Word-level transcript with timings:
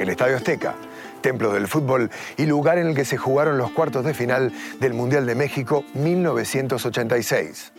el 0.00 0.08
Estadio 0.08 0.36
Azteca, 0.36 0.74
templo 1.20 1.52
del 1.52 1.68
fútbol 1.68 2.10
y 2.38 2.46
lugar 2.46 2.78
en 2.78 2.88
el 2.88 2.94
que 2.94 3.04
se 3.04 3.18
jugaron 3.18 3.58
los 3.58 3.70
cuartos 3.70 4.02
de 4.04 4.14
final 4.14 4.50
del 4.80 4.94
Mundial 4.94 5.26
de 5.26 5.34
México 5.34 5.84
1986. 5.92 7.72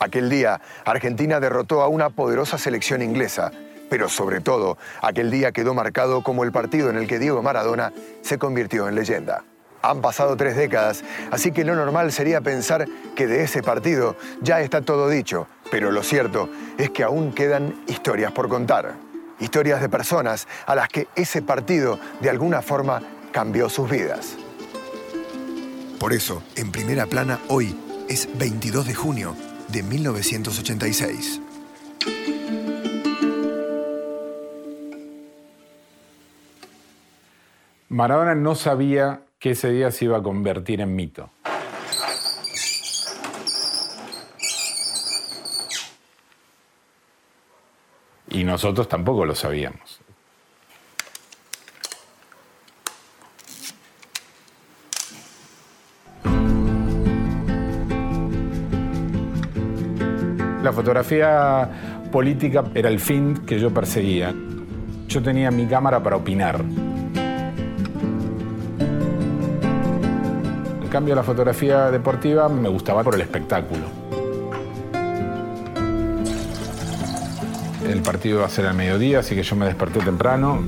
Aquel 0.00 0.28
día, 0.28 0.60
Argentina 0.84 1.38
derrotó 1.38 1.82
a 1.82 1.88
una 1.88 2.10
poderosa 2.10 2.58
selección 2.58 3.00
inglesa, 3.00 3.52
pero 3.88 4.08
sobre 4.08 4.40
todo, 4.40 4.76
aquel 5.00 5.30
día 5.30 5.52
quedó 5.52 5.72
marcado 5.72 6.22
como 6.24 6.42
el 6.42 6.50
partido 6.50 6.90
en 6.90 6.96
el 6.96 7.06
que 7.06 7.20
Diego 7.20 7.42
Maradona 7.42 7.92
se 8.22 8.38
convirtió 8.38 8.88
en 8.88 8.96
leyenda. 8.96 9.44
Han 9.80 10.00
pasado 10.00 10.36
tres 10.36 10.56
décadas, 10.56 11.04
así 11.30 11.52
que 11.52 11.64
lo 11.64 11.76
normal 11.76 12.10
sería 12.10 12.40
pensar 12.40 12.86
que 13.14 13.28
de 13.28 13.44
ese 13.44 13.62
partido 13.62 14.16
ya 14.40 14.60
está 14.60 14.80
todo 14.80 15.08
dicho, 15.08 15.46
pero 15.70 15.92
lo 15.92 16.02
cierto 16.02 16.48
es 16.76 16.90
que 16.90 17.04
aún 17.04 17.32
quedan 17.32 17.84
historias 17.86 18.32
por 18.32 18.48
contar. 18.48 19.07
Historias 19.40 19.80
de 19.80 19.88
personas 19.88 20.48
a 20.66 20.74
las 20.74 20.88
que 20.88 21.08
ese 21.14 21.42
partido 21.42 21.98
de 22.20 22.30
alguna 22.30 22.62
forma 22.62 23.02
cambió 23.32 23.68
sus 23.68 23.88
vidas. 23.90 24.36
Por 25.98 26.12
eso, 26.12 26.42
en 26.56 26.70
primera 26.70 27.06
plana 27.06 27.40
hoy 27.48 27.76
es 28.08 28.28
22 28.38 28.86
de 28.86 28.94
junio 28.94 29.34
de 29.68 29.82
1986. 29.82 31.40
Maradona 37.88 38.34
no 38.34 38.54
sabía 38.54 39.22
que 39.38 39.52
ese 39.52 39.70
día 39.70 39.90
se 39.90 40.04
iba 40.04 40.18
a 40.18 40.22
convertir 40.22 40.80
en 40.80 40.94
mito. 40.94 41.30
Y 48.38 48.44
nosotros 48.44 48.88
tampoco 48.88 49.24
lo 49.24 49.34
sabíamos. 49.34 50.00
La 60.62 60.72
fotografía 60.72 62.06
política 62.12 62.62
era 62.76 62.88
el 62.88 63.00
fin 63.00 63.38
que 63.44 63.58
yo 63.58 63.74
perseguía. 63.74 64.32
Yo 65.08 65.20
tenía 65.20 65.50
mi 65.50 65.66
cámara 65.66 66.00
para 66.00 66.14
opinar. 66.14 66.60
En 70.80 70.88
cambio, 70.88 71.16
la 71.16 71.24
fotografía 71.24 71.90
deportiva 71.90 72.48
me 72.48 72.68
gustaba 72.68 73.02
por 73.02 73.16
el 73.16 73.22
espectáculo. 73.22 73.97
El 77.88 78.02
partido 78.02 78.38
iba 78.38 78.46
a 78.46 78.50
ser 78.50 78.66
al 78.66 78.74
mediodía, 78.74 79.20
así 79.20 79.34
que 79.34 79.42
yo 79.42 79.56
me 79.56 79.64
desperté 79.64 80.00
temprano. 80.00 80.62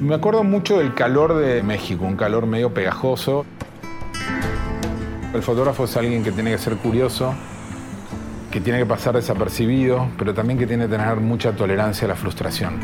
Me 0.00 0.14
acuerdo 0.14 0.44
mucho 0.44 0.78
del 0.78 0.94
calor 0.94 1.34
de 1.34 1.60
México, 1.64 2.04
un 2.04 2.16
calor 2.16 2.46
medio 2.46 2.72
pegajoso. 2.72 3.44
El 5.34 5.42
fotógrafo 5.42 5.84
es 5.84 5.96
alguien 5.96 6.22
que 6.22 6.30
tiene 6.30 6.52
que 6.52 6.58
ser 6.58 6.76
curioso, 6.76 7.34
que 8.52 8.60
tiene 8.60 8.78
que 8.78 8.86
pasar 8.86 9.16
desapercibido, 9.16 10.06
pero 10.16 10.32
también 10.34 10.56
que 10.56 10.66
tiene 10.68 10.84
que 10.84 10.96
tener 10.96 11.16
mucha 11.16 11.50
tolerancia 11.50 12.04
a 12.04 12.08
la 12.10 12.14
frustración. 12.14 12.78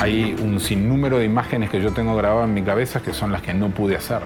Hay 0.00 0.34
un 0.42 0.60
sinnúmero 0.60 1.18
de 1.18 1.26
imágenes 1.26 1.68
que 1.68 1.82
yo 1.82 1.92
tengo 1.92 2.16
grabadas 2.16 2.48
en 2.48 2.54
mi 2.54 2.62
cabeza 2.62 3.02
que 3.02 3.12
son 3.12 3.32
las 3.32 3.42
que 3.42 3.52
no 3.52 3.68
pude 3.68 3.96
hacer. 3.96 4.22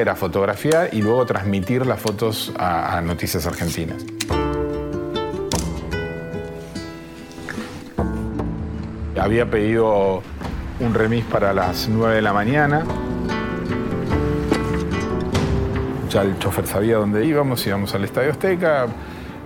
Era 0.00 0.16
fotografiar 0.16 0.90
y 0.92 1.02
luego 1.02 1.26
transmitir 1.26 1.86
las 1.86 2.00
fotos 2.00 2.52
a, 2.58 3.00
Noticias 3.00 3.46
Argentinas. 3.46 4.04
Había 9.18 9.50
pedido 9.50 10.22
un 10.80 10.94
remis 10.94 11.24
para 11.26 11.52
las 11.52 11.88
9 11.88 12.16
de 12.16 12.22
la 12.22 12.32
mañana. 12.32 12.84
Ya 16.08 16.22
el 16.22 16.38
chofer 16.38 16.66
sabía 16.66 16.96
dónde 16.96 17.24
íbamos, 17.24 17.66
íbamos 17.66 17.94
al 17.94 18.04
Estadio 18.04 18.30
Azteca, 18.30 18.86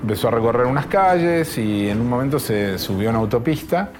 empezó 0.00 0.28
a 0.28 0.30
recorrer 0.30 0.66
unas 0.66 0.86
calles 0.86 1.58
y 1.58 1.88
en 1.88 2.00
un 2.00 2.08
momento 2.08 2.38
se 2.38 2.78
subió 2.78 3.08
a 3.08 3.10
una 3.10 3.18
autopista 3.18 3.90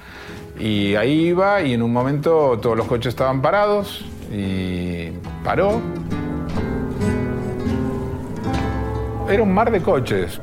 y 0.57 0.95
ahí 0.95 1.27
iba 1.27 1.61
y 1.61 1.73
en 1.73 1.81
un 1.81 1.91
momento 1.91 2.57
todos 2.61 2.77
los 2.77 2.87
coches 2.87 3.09
estaban 3.09 3.41
parados 3.41 4.05
y 4.31 5.09
paró. 5.43 5.81
Era 9.27 9.41
un 9.41 9.51
mar 9.51 9.71
de 9.71 9.81
coches. 9.81 10.39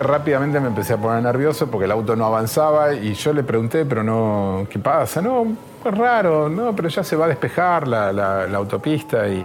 Rápidamente 0.00 0.58
me 0.58 0.68
empecé 0.68 0.94
a 0.94 0.96
poner 0.96 1.22
nervioso 1.22 1.70
porque 1.70 1.84
el 1.84 1.90
auto 1.90 2.16
no 2.16 2.24
avanzaba 2.24 2.94
y 2.94 3.12
yo 3.12 3.34
le 3.34 3.42
pregunté, 3.42 3.84
pero 3.84 4.02
no, 4.02 4.66
¿qué 4.70 4.78
pasa? 4.78 5.20
No, 5.20 5.46
es 5.84 5.96
raro, 5.96 6.48
no, 6.48 6.74
pero 6.74 6.88
ya 6.88 7.04
se 7.04 7.14
va 7.14 7.26
a 7.26 7.28
despejar 7.28 7.86
la, 7.86 8.44
autopista 8.54 9.28
y... 9.28 9.42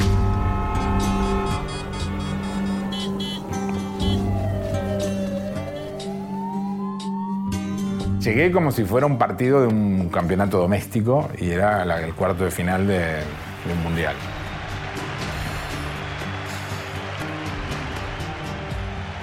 Llegué 8.22 8.52
como 8.52 8.72
si 8.72 8.86
fuera 8.86 9.06
un 9.06 9.18
partido 9.18 9.62
de 9.62 9.68
un 9.68 10.08
campeonato 10.10 10.60
doméstico 10.60 11.30
y 11.38 11.50
era 11.50 11.84
el 11.84 12.14
cuarto 12.14 12.46
de 12.46 12.52
final 12.52 12.88
de, 12.88 13.00
de 13.00 13.74
un 13.74 13.84
mundial. 13.84 14.16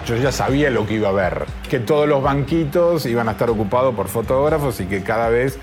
Yo 0.08 0.16
ya 0.16 0.32
sabía 0.32 0.70
lo 0.70 0.86
que 0.86 0.94
iba 0.94 1.10
a 1.10 1.12
ver, 1.12 1.44
que 1.68 1.80
todos 1.80 2.08
los 2.08 2.22
banquitos 2.22 3.04
iban 3.04 3.28
a 3.28 3.32
estar 3.32 3.50
ocupados 3.50 3.94
por 3.94 4.08
fotógrafos 4.08 4.80
y 4.80 4.86
que 4.86 5.02
cada 5.02 5.28
vez 5.28 5.58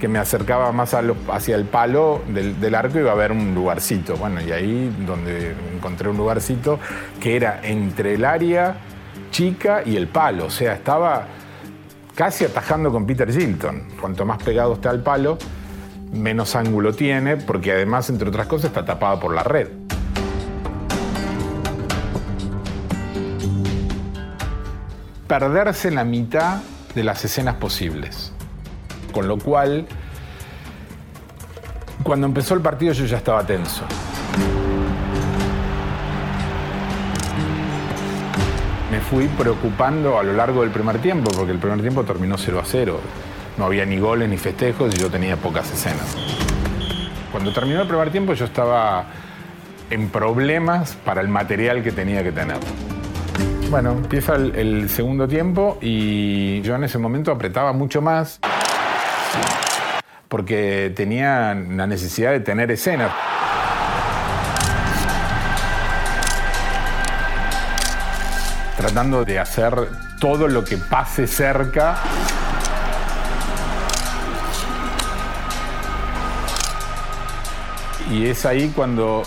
que 0.00 0.08
me 0.08 0.18
acercaba 0.18 0.72
más 0.72 0.96
hacia 1.28 1.54
el 1.54 1.66
palo 1.66 2.22
del, 2.26 2.58
del 2.58 2.74
arco 2.74 2.98
iba 2.98 3.10
a 3.10 3.12
haber 3.12 3.30
un 3.30 3.54
lugarcito. 3.54 4.16
Bueno, 4.16 4.40
y 4.40 4.52
ahí 4.52 4.90
donde 5.06 5.54
encontré 5.74 6.08
un 6.08 6.16
lugarcito 6.16 6.78
que 7.20 7.36
era 7.36 7.60
entre 7.62 8.14
el 8.14 8.24
área 8.24 8.76
chica 9.30 9.82
y 9.84 9.96
el 9.96 10.08
palo, 10.08 10.46
o 10.46 10.50
sea, 10.50 10.72
estaba 10.72 11.26
casi 12.14 12.46
atajando 12.46 12.90
con 12.90 13.04
Peter 13.04 13.30
Gilton. 13.30 13.82
Cuanto 14.00 14.24
más 14.24 14.42
pegado 14.42 14.72
está 14.72 14.88
al 14.88 15.02
palo, 15.02 15.36
menos 16.10 16.56
ángulo 16.56 16.94
tiene, 16.94 17.36
porque 17.36 17.72
además, 17.72 18.08
entre 18.08 18.30
otras 18.30 18.46
cosas, 18.46 18.70
está 18.70 18.82
tapada 18.86 19.20
por 19.20 19.34
la 19.34 19.42
red. 19.42 19.79
Perderse 25.30 25.92
la 25.92 26.02
mitad 26.02 26.58
de 26.92 27.04
las 27.04 27.24
escenas 27.24 27.54
posibles. 27.54 28.32
Con 29.12 29.28
lo 29.28 29.38
cual, 29.38 29.86
cuando 32.02 32.26
empezó 32.26 32.54
el 32.54 32.62
partido 32.62 32.92
yo 32.94 33.04
ya 33.04 33.18
estaba 33.18 33.46
tenso. 33.46 33.84
me 38.90 38.98
fui 38.98 39.28
preocupando 39.28 40.18
a 40.18 40.24
lo 40.24 40.32
largo 40.32 40.62
del 40.62 40.70
primer 40.70 40.98
tiempo, 40.98 41.30
porque 41.30 41.52
el 41.52 41.60
primer 41.60 41.80
tiempo 41.80 42.02
terminó 42.02 42.36
0 42.36 42.58
a 42.58 42.64
0. 42.64 43.00
No 43.56 43.66
había 43.66 43.86
ni 43.86 44.00
goles 44.00 44.28
ni 44.28 44.36
festejos 44.36 44.92
y 44.92 44.98
yo 44.98 45.10
tenía 45.10 45.36
pocas 45.36 45.70
escenas. 45.70 46.16
Cuando 47.30 47.52
terminó 47.52 47.82
el 47.82 47.86
primer 47.86 48.10
tiempo 48.10 48.34
yo 48.34 48.46
estaba 48.46 49.04
en 49.90 50.08
problemas 50.08 50.96
para 51.04 51.20
el 51.20 51.28
material 51.28 51.84
que 51.84 51.92
tenía 51.92 52.24
que 52.24 52.32
tener. 52.32 52.58
Bueno, 53.70 53.92
empieza 53.92 54.34
el, 54.34 54.90
segundo 54.90 55.28
tiempo 55.28 55.78
y 55.80 56.60
yo 56.62 56.74
en 56.74 56.82
ese 56.82 56.98
momento 56.98 57.30
apretaba 57.30 57.72
mucho 57.72 58.02
más 58.02 58.40
porque 60.26 60.92
tenía 60.96 61.54
la 61.54 61.86
necesidad 61.86 62.32
de 62.32 62.40
tener 62.40 62.72
escenas. 62.72 63.12
tratando 68.76 69.24
de 69.26 69.38
hacer 69.38 69.74
todo 70.20 70.48
lo 70.48 70.64
que 70.64 70.78
pase 70.78 71.26
cerca. 71.26 71.98
Y 78.10 78.26
es 78.26 78.46
ahí 78.46 78.72
cuando, 78.74 79.22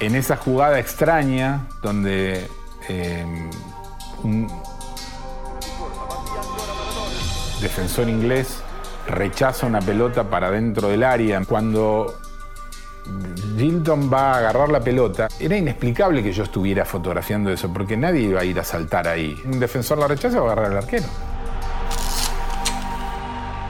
en 0.00 0.14
esa 0.14 0.36
jugada 0.36 0.78
extraña, 0.78 1.62
donde 1.82 2.46
eh, 2.88 3.24
un 4.24 4.48
defensor 7.60 8.08
inglés 8.08 8.62
rechaza 9.06 9.66
una 9.66 9.80
pelota 9.80 10.24
para 10.24 10.50
dentro 10.50 10.88
del 10.88 11.02
área, 11.02 11.42
cuando 11.44 12.14
Gilton 13.56 14.12
va 14.12 14.34
a 14.34 14.38
agarrar 14.38 14.68
la 14.68 14.80
pelota. 14.80 15.28
Era 15.40 15.56
inexplicable 15.56 16.22
que 16.22 16.32
yo 16.32 16.44
estuviera 16.44 16.84
fotografiando 16.84 17.50
eso, 17.50 17.72
porque 17.72 17.96
nadie 17.96 18.22
iba 18.22 18.40
a 18.40 18.44
ir 18.44 18.58
a 18.60 18.64
saltar 18.64 19.08
ahí. 19.08 19.36
Un 19.44 19.58
defensor 19.58 19.98
la 19.98 20.08
rechaza 20.08 20.40
va 20.40 20.50
a 20.50 20.52
agarrar 20.52 20.72
al 20.72 20.78
arquero. 20.78 21.06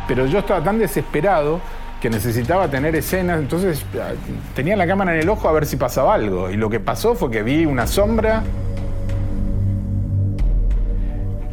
Pero 0.06 0.26
yo 0.26 0.38
estaba 0.38 0.62
tan 0.62 0.78
desesperado 0.78 1.60
que 2.00 2.08
necesitaba 2.08 2.68
tener 2.68 2.94
escenas, 2.96 3.40
entonces 3.40 3.84
ah, 4.00 4.12
tenía 4.54 4.76
la 4.76 4.86
cámara 4.86 5.14
en 5.14 5.20
el 5.20 5.28
ojo 5.28 5.48
a 5.48 5.52
ver 5.52 5.66
si 5.66 5.76
pasaba 5.76 6.14
algo. 6.14 6.50
Y 6.50 6.56
lo 6.56 6.70
que 6.70 6.80
pasó 6.80 7.14
fue 7.14 7.30
que 7.30 7.42
vi 7.42 7.66
una 7.66 7.86
sombra 7.86 8.42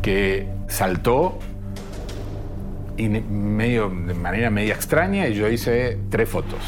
que 0.06 0.48
saltó 0.68 1.40
y 2.96 3.10
medio, 3.10 3.90
de 3.90 4.14
manera 4.14 4.52
media 4.52 4.76
extraña 4.76 5.28
y 5.28 5.34
yo 5.34 5.48
hice 5.48 5.98
tres 6.12 6.30
fotos. 6.30 6.60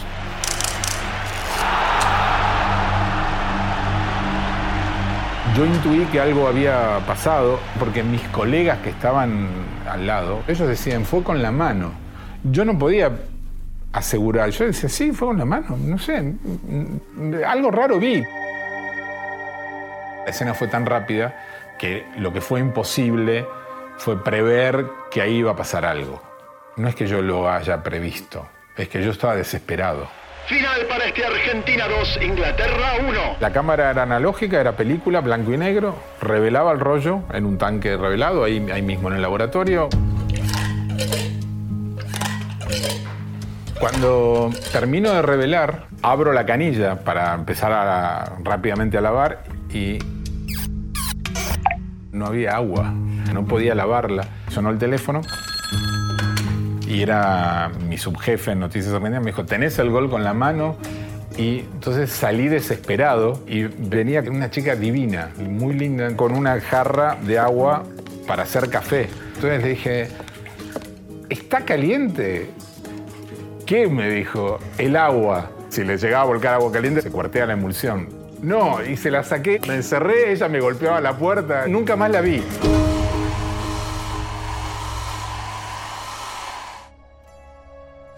Yo 5.56 5.68
intuí 5.68 6.06
que 6.06 6.19
algo 6.19 6.48
había 6.48 6.98
pasado 7.06 7.60
porque 7.78 8.01
mis 8.01 8.24
colegas 8.30 8.80
que 8.80 8.89
estaban 8.89 9.50
al 9.88 10.07
lado, 10.07 10.42
ellos 10.48 10.68
decían, 10.68 11.06
fue 11.06 11.22
con 11.22 11.44
la 11.44 11.51
mano. 11.51 11.92
Yo 12.44 12.66
no 12.66 12.80
podía 12.80 13.12
asegurar, 13.94 14.50
yo 14.50 14.66
decía, 14.66 14.90
sí, 14.90 15.12
fue 15.12 15.28
con 15.28 15.38
la 15.38 15.45
mano, 15.45 15.78
no 15.78 16.00
sé, 16.00 16.33
algo 17.45 17.69
raro 17.69 18.00
vi. 18.00 18.24
La 20.25 20.31
escena 20.31 20.56
fue 20.56 20.68
tan 20.68 20.88
rápida 20.88 21.36
que 21.77 22.06
lo 22.18 22.33
que 22.33 22.41
fue 22.41 22.59
imposible 22.59 23.45
fue 23.97 24.24
prever 24.24 24.85
que 25.12 25.21
ahí 25.21 25.38
iba 25.38 25.51
a 25.51 25.56
pasar 25.56 25.85
algo. 25.85 26.21
No 26.75 26.88
es 26.88 26.95
que 26.95 27.07
yo 27.07 27.21
lo 27.21 27.50
haya 27.50 27.81
previsto, 27.83 28.47
es 28.75 28.88
que 28.89 29.03
yo 29.03 29.12
estaba 29.12 29.35
desesperado. 29.35 30.07
Final 30.45 30.85
para 30.88 31.07
este 31.07 31.25
Argentina 31.25 31.88
2, 31.88 32.19
Inglaterra 32.21 32.94
1. 33.06 33.19
La 33.39 33.51
cámara 33.51 33.91
era 33.91 34.03
analógica, 34.03 34.62
era 34.62 34.77
película, 34.77 35.19
blanco 35.19 35.51
y 35.51 35.57
negro, 35.57 35.95
revelaba 36.21 36.71
el 36.71 36.79
rollo 36.79 37.24
en 37.33 37.45
un 37.45 37.57
tanque 37.57 37.97
revelado, 37.97 38.44
ahí, 38.44 38.65
ahí 38.71 38.81
mismo 38.81 39.09
en 39.09 39.15
el 39.15 39.21
laboratorio. 39.21 39.89
Cuando 43.80 44.50
termino 44.71 45.12
de 45.12 45.21
revelar, 45.21 45.88
abro 46.01 46.31
la 46.31 46.45
canilla 46.45 47.03
para 47.03 47.33
empezar 47.33 48.38
rápidamente 48.44 48.97
a 48.97 49.01
lavar 49.01 49.44
y 49.69 50.00
no 52.12 52.25
había 52.25 52.56
agua, 52.56 52.94
no 53.33 53.45
podía 53.45 53.75
lavarla. 53.75 54.27
Sonó 54.50 54.69
el 54.69 54.77
teléfono 54.77 55.21
y 56.88 57.01
era 57.01 57.69
mi 57.88 57.98
subjefe 57.98 58.51
en 58.51 58.59
Noticias 58.59 58.94
Argentinas, 58.94 59.21
me 59.21 59.31
dijo, 59.31 59.45
¿tenés 59.45 59.77
el 59.80 59.89
gol 59.89 60.09
con 60.09 60.24
la 60.24 60.33
mano? 60.33 60.77
Y 61.38 61.59
entonces 61.59 62.09
salí 62.09 62.48
desesperado 62.48 63.44
y 63.45 63.63
venía 63.63 64.21
una 64.21 64.50
chica 64.50 64.75
divina, 64.75 65.30
muy 65.38 65.74
linda, 65.74 66.15
con 66.15 66.33
una 66.33 66.59
jarra 66.59 67.18
de 67.21 67.38
agua 67.38 67.83
para 68.25 68.44
hacer 68.44 68.69
café. 68.69 69.09
Entonces 69.36 69.62
le 69.62 69.69
dije, 69.69 70.07
¿está 71.30 71.63
caliente? 71.63 72.50
¿Qué? 73.65 73.88
Me 73.88 74.09
dijo, 74.09 74.57
el 74.77 74.95
agua. 74.95 75.51
Si 75.69 75.83
le 75.83 75.98
llegaba 75.98 76.24
a 76.24 76.27
volcar 76.27 76.54
agua 76.56 76.71
caliente, 76.71 77.01
se 77.01 77.12
cuartea 77.12 77.45
la 77.45 77.54
emulsión. 77.54 78.17
No, 78.42 78.84
y 78.84 78.98
se 78.98 79.10
la 79.10 79.24
saqué, 79.24 79.60
me 79.68 79.75
encerré, 79.75 80.31
ella 80.31 80.48
me 80.48 80.60
golpeaba 80.60 81.01
la 81.01 81.18
puerta, 81.18 81.68
nunca 81.68 81.95
más 81.95 82.12
la 82.12 82.22
vi. 82.22 82.44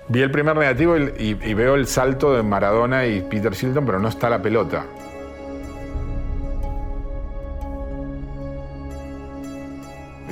Vi 0.10 0.24
el 0.24 0.32
primer 0.32 0.58
negativo 0.58 0.98
y, 0.98 1.54
veo 1.54 1.76
el 1.76 1.86
salto 1.86 2.34
de 2.34 2.42
Maradona 2.42 3.06
y 3.06 3.22
Peter 3.22 3.54
Shilton, 3.54 3.86
pero 3.86 4.00
no 4.00 4.10
está 4.10 4.28
la 4.28 4.42
pelota. 4.42 4.84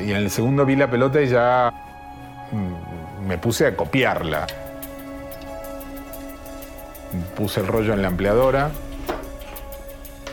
Y 0.03 0.11
en 0.11 0.17
el 0.17 0.31
segundo 0.31 0.65
vi 0.65 0.75
la 0.75 0.89
pelota 0.89 1.21
y 1.21 1.27
ya 1.27 1.71
mm, 2.51 3.27
me 3.27 3.37
puse 3.37 3.67
a 3.67 3.75
copiarla. 3.75 4.47
Puse 7.35 7.59
el 7.59 7.67
rollo 7.67 7.93
en 7.93 8.01
la 8.01 8.07
ampliadora. 8.07 8.71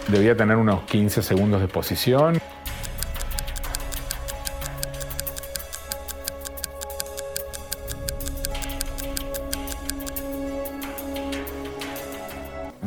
Debía 0.09 0.37
tener 0.37 0.57
unos 0.57 0.83
15 0.85 1.23
segundos 1.23 1.61
de 1.61 1.69
posición. 1.69 2.41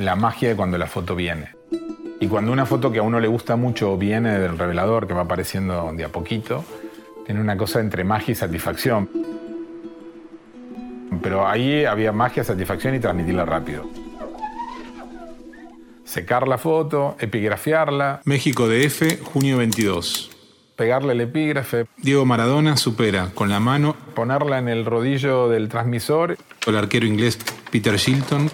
la 0.08 0.16
magia 0.16 0.48
de 0.48 0.56
cuando 0.56 0.78
la 0.78 0.88
foto 0.88 1.18
viene. 1.18 1.50
Y 2.22 2.28
cuando 2.28 2.54
una 2.54 2.66
foto 2.66 2.94
que 2.94 3.00
a 3.00 3.02
uno 3.02 3.20
le 3.20 3.28
gusta 3.28 3.58
mucho 3.58 3.98
viene 3.98 4.40
del 4.40 4.58
revelador, 4.58 5.06
que 5.06 5.14
va 5.14 5.24
apareciendo 5.24 5.92
de 5.94 6.06
a 6.06 6.08
poquito, 6.08 6.64
tiene 7.26 7.42
una 7.42 7.58
cosa 7.58 7.82
entre 7.82 8.06
magia 8.06 8.32
y 8.32 8.36
satisfacción. 8.36 9.10
Pero 11.22 11.46
ahí 11.46 11.84
había 11.84 12.14
magia, 12.14 12.46
satisfacción 12.46 12.96
y 12.96 13.02
transmitirla 13.02 13.44
rápido. 13.44 14.07
Secar 16.18 16.48
la 16.48 16.58
foto, 16.58 17.16
epigrafiarla. 17.20 18.22
México 18.24 18.68
DF, 18.68 19.22
junio 19.22 19.58
22. 19.58 20.32
Pegarle 20.76 21.14
el 21.14 21.22
epígrafe. 21.22 21.86
Diego 21.98 22.26
Maradona 22.26 22.76
supera 22.76 23.30
con 23.36 23.50
la 23.50 23.60
mano. 23.60 23.96
Ponerla 24.16 24.58
en 24.58 24.68
el 24.68 24.84
rodillo 24.84 25.48
del 25.48 25.70
transmisor. 25.70 26.36
El 26.66 26.76
arquero 26.76 27.06
inglés 27.06 27.38
Peter 27.72 27.98
Shilton 27.98 28.50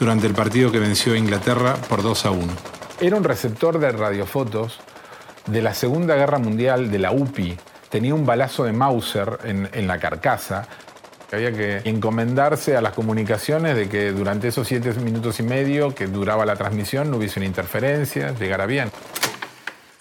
durante 0.00 0.26
el 0.26 0.34
partido 0.34 0.72
que 0.72 0.80
venció 0.80 1.12
a 1.12 1.16
Inglaterra 1.16 1.76
por 1.88 2.02
2 2.02 2.26
a 2.26 2.32
1. 2.32 2.52
Era 3.00 3.14
un 3.14 3.22
receptor 3.22 3.78
de 3.78 3.92
radiofotos 3.92 4.80
de 5.46 5.62
la 5.62 5.72
Segunda 5.72 6.16
Guerra 6.16 6.40
Mundial 6.40 6.90
de 6.90 6.98
la 6.98 7.12
UPI. 7.12 7.56
Tenía 7.90 8.16
un 8.16 8.26
balazo 8.26 8.64
de 8.64 8.72
Mauser 8.72 9.38
en, 9.44 9.86
la 9.86 10.00
carcasa. 10.00 10.66
Había 11.34 11.52
que 11.52 11.80
encomendarse 11.84 12.76
a 12.76 12.80
las 12.80 12.92
comunicaciones 12.92 13.76
de 13.76 13.88
que 13.88 14.12
durante 14.12 14.48
esos 14.48 14.66
siete 14.66 14.92
minutos 14.94 15.40
y 15.40 15.42
medio 15.42 15.94
que 15.94 16.06
duraba 16.06 16.46
la 16.46 16.56
transmisión 16.56 17.10
no 17.10 17.18
hubiese 17.18 17.40
una 17.40 17.46
interferencia, 17.46 18.34
llegara 18.34 18.66
bien. 18.66 18.90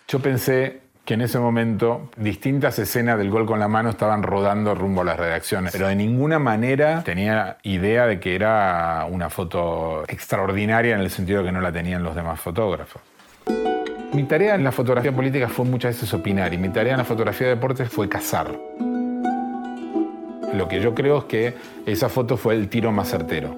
Yo 0.08 0.20
pensé, 0.20 0.84
que 1.06 1.16
en 1.16 1.22
ese 1.22 1.38
momento 1.38 2.10
distintas 2.16 2.80
escenas 2.80 3.18
del 3.18 3.30
gol 3.30 3.46
con 3.46 3.60
la 3.60 3.68
mano 3.68 3.90
estaban 3.90 4.24
rodando 4.24 4.74
rumbo 4.74 5.02
a 5.02 5.04
las 5.04 5.20
redacciones, 5.20 5.74
pero 5.74 5.88
de 5.88 5.96
ninguna 5.96 6.40
manera 6.40 7.04
tenía 7.04 7.58
idea 7.64 8.08
de 8.08 8.20
que 8.20 8.36
era 8.36 9.06
una 9.10 9.30
foto 9.30 10.04
extraordinaria 10.08 10.96
en 10.96 11.02
el 11.02 11.10
sentido 11.10 11.40
de 11.40 11.46
que 11.48 11.52
no 11.52 11.62
la 11.62 11.72
tenían 11.72 12.04
los 12.04 12.16
demás 12.16 12.40
fotógrafos. 12.40 13.02
Mi 14.14 14.24
tarea 14.24 14.56
en 14.56 14.64
la 14.64 14.72
fotografía 14.72 15.12
política 15.12 15.50
fue 15.50 15.66
muchas 15.66 15.96
veces 15.96 16.14
opinar 16.14 16.54
y 16.54 16.58
mi 16.58 16.70
tarea 16.70 16.94
en 16.94 17.00
la 17.00 17.06
fotografía 17.06 17.48
de 17.48 17.56
deportes 17.56 17.90
fue 17.90 18.08
cazar. 18.08 18.56
Lo 20.54 20.68
que 20.68 20.80
yo 20.80 20.94
creo 20.94 21.20
es 21.20 21.24
que 21.26 21.54
esa 21.86 22.10
foto 22.10 22.38
fue 22.38 22.54
el 22.54 22.70
tiro 22.70 22.92
más 22.92 23.10
certero. 23.10 23.56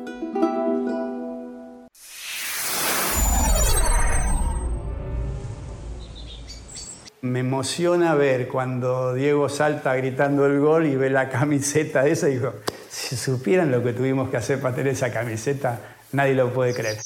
me 7.21 7.39
emociona 7.39 8.13
ver 8.13 8.47
cuando 8.47 9.15
Diego 9.15 9.49
salta 9.49 9.95
gritando 9.95 10.45
el 10.45 10.59
gol 10.59 10.85
y 10.85 10.95
ve 10.95 11.09
la 11.09 11.27
camiseta 11.27 12.05
esa 12.05 12.29
y 12.29 12.35
digo, 12.35 12.53
si 12.87 13.17
supieran 13.17 13.71
lo 13.71 13.83
que 13.83 13.93
tuvimos 13.93 14.29
que 14.29 14.37
hacer 14.37 14.61
para 14.61 14.75
tener 14.75 14.93
esa 14.93 15.11
camiseta, 15.11 15.79
nadie 16.11 16.35
lo 16.35 16.53
puede 16.53 16.73
creer. 16.73 16.97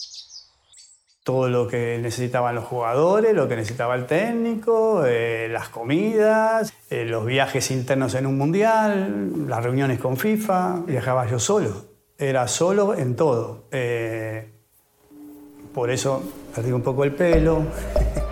Todo 1.24 1.50
lo 1.50 1.68
que 1.68 2.00
necesitaban 2.02 2.56
los 2.56 2.64
jugadores, 2.64 3.34
lo 3.34 3.48
que 3.48 3.56
necesitaba 3.56 3.96
el 3.96 4.06
técnico, 4.06 5.04
eh, 5.06 5.48
las 5.52 5.70
comidas, 5.70 6.74
eh, 6.90 7.06
los 7.06 7.26
viajes 7.26 7.70
internos 7.72 8.16
en 8.16 8.26
un 8.26 8.38
mundial, 8.38 9.48
las 9.48 9.64
reuniones 9.64 10.00
con 10.00 10.18
FIFA. 10.18 10.84
Viajaba 10.88 11.28
yo 11.28 11.38
solo, 11.40 11.86
era 12.18 12.48
solo 12.48 12.96
en 12.96 13.16
todo. 13.16 13.66
Eh, 13.72 14.50
por 15.74 15.92
eso 15.92 16.24
perdí 16.56 16.72
un 16.72 16.82
poco 16.82 17.04
el 17.04 17.14
pelo. 17.14 17.64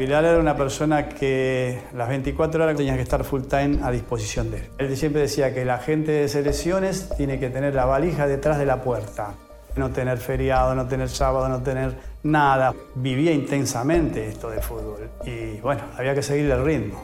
Pilar 0.00 0.24
era 0.24 0.38
una 0.38 0.56
persona 0.56 1.10
que 1.10 1.82
las 1.94 2.08
24 2.08 2.64
horas 2.64 2.74
tenía 2.74 2.96
que 2.96 3.02
estar 3.02 3.22
full 3.22 3.42
time 3.42 3.80
a 3.82 3.90
disposición 3.90 4.50
de 4.50 4.56
él. 4.56 4.64
Él 4.78 4.96
siempre 4.96 5.20
decía 5.20 5.52
que 5.52 5.66
la 5.66 5.76
gente 5.76 6.10
de 6.10 6.28
selecciones 6.28 7.10
tiene 7.18 7.38
que 7.38 7.50
tener 7.50 7.74
la 7.74 7.84
valija 7.84 8.26
detrás 8.26 8.58
de 8.58 8.64
la 8.64 8.80
puerta. 8.80 9.34
No 9.76 9.90
tener 9.90 10.18
feriado, 10.18 10.74
no 10.74 10.86
tener 10.86 11.08
sábado, 11.08 11.48
no 11.48 11.62
tener 11.62 11.96
nada. 12.22 12.74
Vivía 12.94 13.32
intensamente 13.32 14.28
esto 14.28 14.50
de 14.50 14.60
fútbol 14.60 15.10
y 15.24 15.60
bueno, 15.60 15.82
había 15.96 16.14
que 16.14 16.22
seguir 16.22 16.50
el 16.50 16.64
ritmo. 16.64 17.00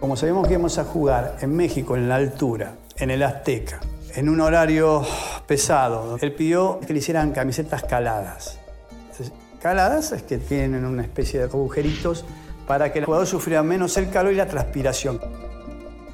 Como 0.00 0.16
sabíamos 0.16 0.46
que 0.46 0.54
íbamos 0.54 0.78
a 0.78 0.84
jugar 0.84 1.36
en 1.40 1.56
México, 1.56 1.96
en 1.96 2.08
la 2.08 2.16
altura, 2.16 2.74
en 2.96 3.10
el 3.10 3.22
Azteca, 3.22 3.80
en 4.14 4.28
un 4.28 4.40
horario 4.40 5.02
pesado, 5.46 6.18
él 6.20 6.34
pidió 6.34 6.80
que 6.86 6.92
le 6.92 6.98
hicieran 6.98 7.32
camisetas 7.32 7.84
caladas 7.84 8.58
caladas 9.64 10.12
es 10.12 10.22
que 10.22 10.36
tienen 10.36 10.84
una 10.84 11.00
especie 11.00 11.38
de 11.38 11.46
agujeritos 11.46 12.26
para 12.66 12.92
que 12.92 12.98
el 12.98 13.06
jugador 13.06 13.26
sufriera 13.26 13.62
menos 13.62 13.96
el 13.96 14.10
calor 14.10 14.34
y 14.34 14.36
la 14.36 14.46
transpiración. 14.46 15.18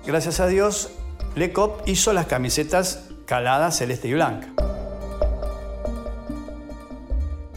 Gracias 0.07 0.39
a 0.39 0.47
Dios, 0.47 0.93
Lecop 1.35 1.83
hizo 1.89 2.13
las 2.13 2.27
camisetas 2.27 3.10
caladas 3.31 3.79
celeste 3.79 4.09
y 4.09 4.15
blanca. 4.15 4.49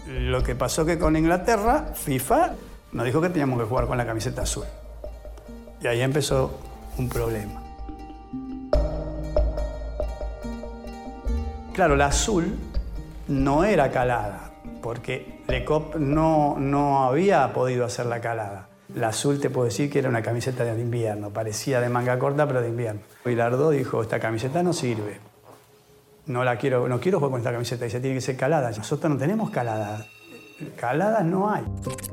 Lo 0.07 0.43
que 0.43 0.53
pasó 0.53 0.85
que 0.85 0.99
con 0.99 1.15
Inglaterra, 1.15 1.93
FIFA 1.95 2.51
nos 2.91 3.05
dijo 3.07 3.19
que 3.21 3.29
teníamos 3.29 3.59
que 3.59 3.65
jugar 3.65 3.87
con 3.87 3.97
la 3.97 4.05
camiseta 4.05 4.43
azul. 4.43 4.65
Y 5.81 5.87
ahí 5.87 6.01
empezó 6.01 6.59
un 6.99 7.09
problema. 7.09 7.63
Claro, 11.73 11.95
la 11.95 12.05
azul 12.05 12.55
no 13.27 13.63
era 13.63 13.89
calada, 13.89 14.51
porque 14.83 15.41
Lecop 15.47 15.95
no, 15.95 16.55
no 16.59 17.03
había 17.03 17.51
podido 17.51 17.83
hacer 17.83 18.05
la 18.05 18.21
calada. 18.21 18.67
La 18.93 19.07
azul 19.07 19.39
te 19.39 19.49
puedo 19.49 19.65
decir 19.65 19.89
que 19.89 19.97
era 19.97 20.09
una 20.09 20.21
camiseta 20.21 20.65
de 20.65 20.79
invierno, 20.79 21.31
parecía 21.31 21.81
de 21.81 21.89
manga 21.89 22.19
corta, 22.19 22.45
pero 22.45 22.61
de 22.61 22.69
invierno. 22.69 23.01
Bilardo 23.25 23.71
dijo, 23.71 24.03
esta 24.03 24.19
camiseta 24.19 24.61
no 24.61 24.71
sirve. 24.71 25.32
No 26.25 26.43
la 26.43 26.57
quiero, 26.57 26.87
no 26.87 26.99
quiero 26.99 27.19
jugar 27.19 27.31
con 27.31 27.39
esta 27.39 27.51
camiseta, 27.51 27.85
dice, 27.85 27.99
tiene 27.99 28.15
que 28.15 28.21
ser 28.21 28.37
calada. 28.37 28.71
Nosotros 28.71 29.11
no 29.11 29.17
tenemos 29.17 29.49
calada. 29.49 30.05
Caladas 30.77 31.25
no 31.25 31.51
hay. 31.51 31.63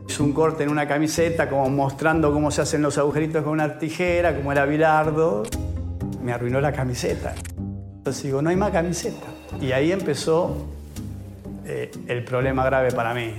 Es 0.09 0.19
un 0.19 0.33
corte 0.33 0.65
en 0.65 0.71
una 0.71 0.89
camiseta, 0.89 1.49
como 1.49 1.69
mostrando 1.71 2.33
cómo 2.33 2.51
se 2.51 2.63
hacen 2.63 2.83
los 2.83 2.99
agujeritos 2.99 3.45
con 3.45 3.53
una 3.53 3.79
tijera, 3.79 4.35
como 4.35 4.51
era 4.51 4.67
Bilardo. 4.67 5.45
Me 6.23 6.33
arruinó 6.33 6.61
la 6.61 6.73
camiseta. 6.73 7.35
Entonces 7.57 8.25
digo, 8.25 8.43
no 8.43 8.51
hay 8.51 8.57
más 8.57 8.73
camiseta. 8.73 9.27
Y 9.61 9.71
ahí 9.73 9.93
empezó 9.93 10.57
eh, 11.65 11.91
el 12.09 12.25
problema 12.25 12.65
grave 12.65 12.91
para 12.91 13.15
mí. 13.15 13.33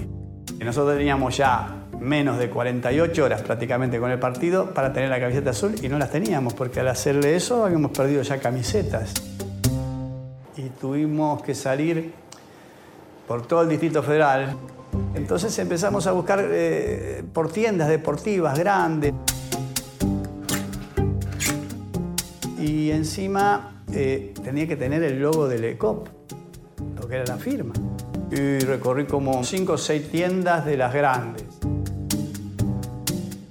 Nosotros 0.63 0.95
teníamos 0.97 1.35
ya 1.35 1.81
menos 1.99 2.39
de 2.39 2.49
48 2.49 3.25
horas 3.25 3.41
prácticamente 3.41 3.99
con 3.99 4.09
el 4.09 4.19
partido 4.19 4.73
para 4.73 4.93
tener 4.93 5.09
la 5.09 5.19
camiseta 5.19 5.51
azul 5.51 5.75
y 5.81 5.89
no 5.89 5.99
las 5.99 6.11
teníamos 6.11 6.53
porque 6.53 6.79
al 6.79 6.87
hacerle 6.87 7.35
eso 7.35 7.65
habíamos 7.65 7.91
perdido 7.91 8.21
ya 8.21 8.39
camisetas. 8.39 9.13
Tuvimos 10.81 11.43
que 11.43 11.53
salir 11.53 12.11
por 13.27 13.45
todo 13.45 13.61
el 13.61 13.69
Distrito 13.69 14.01
Federal. 14.01 14.55
Entonces 15.13 15.55
empezamos 15.59 16.07
a 16.07 16.11
buscar 16.11 16.43
eh, 16.43 17.23
por 17.31 17.51
tiendas 17.51 17.87
deportivas 17.87 18.57
grandes. 18.57 19.13
Y 22.59 22.89
encima 22.89 23.83
eh, 23.93 24.33
tenía 24.43 24.67
que 24.67 24.75
tener 24.75 25.03
el 25.03 25.21
logo 25.21 25.47
del 25.47 25.65
ECOP, 25.65 26.07
lo 26.99 27.07
que 27.07 27.15
era 27.15 27.25
la 27.25 27.37
firma. 27.37 27.73
Y 28.31 28.57
recorrí 28.57 29.05
como 29.05 29.43
cinco 29.43 29.73
o 29.73 29.77
seis 29.77 30.09
tiendas 30.09 30.65
de 30.65 30.77
las 30.77 30.91
grandes. 30.95 31.43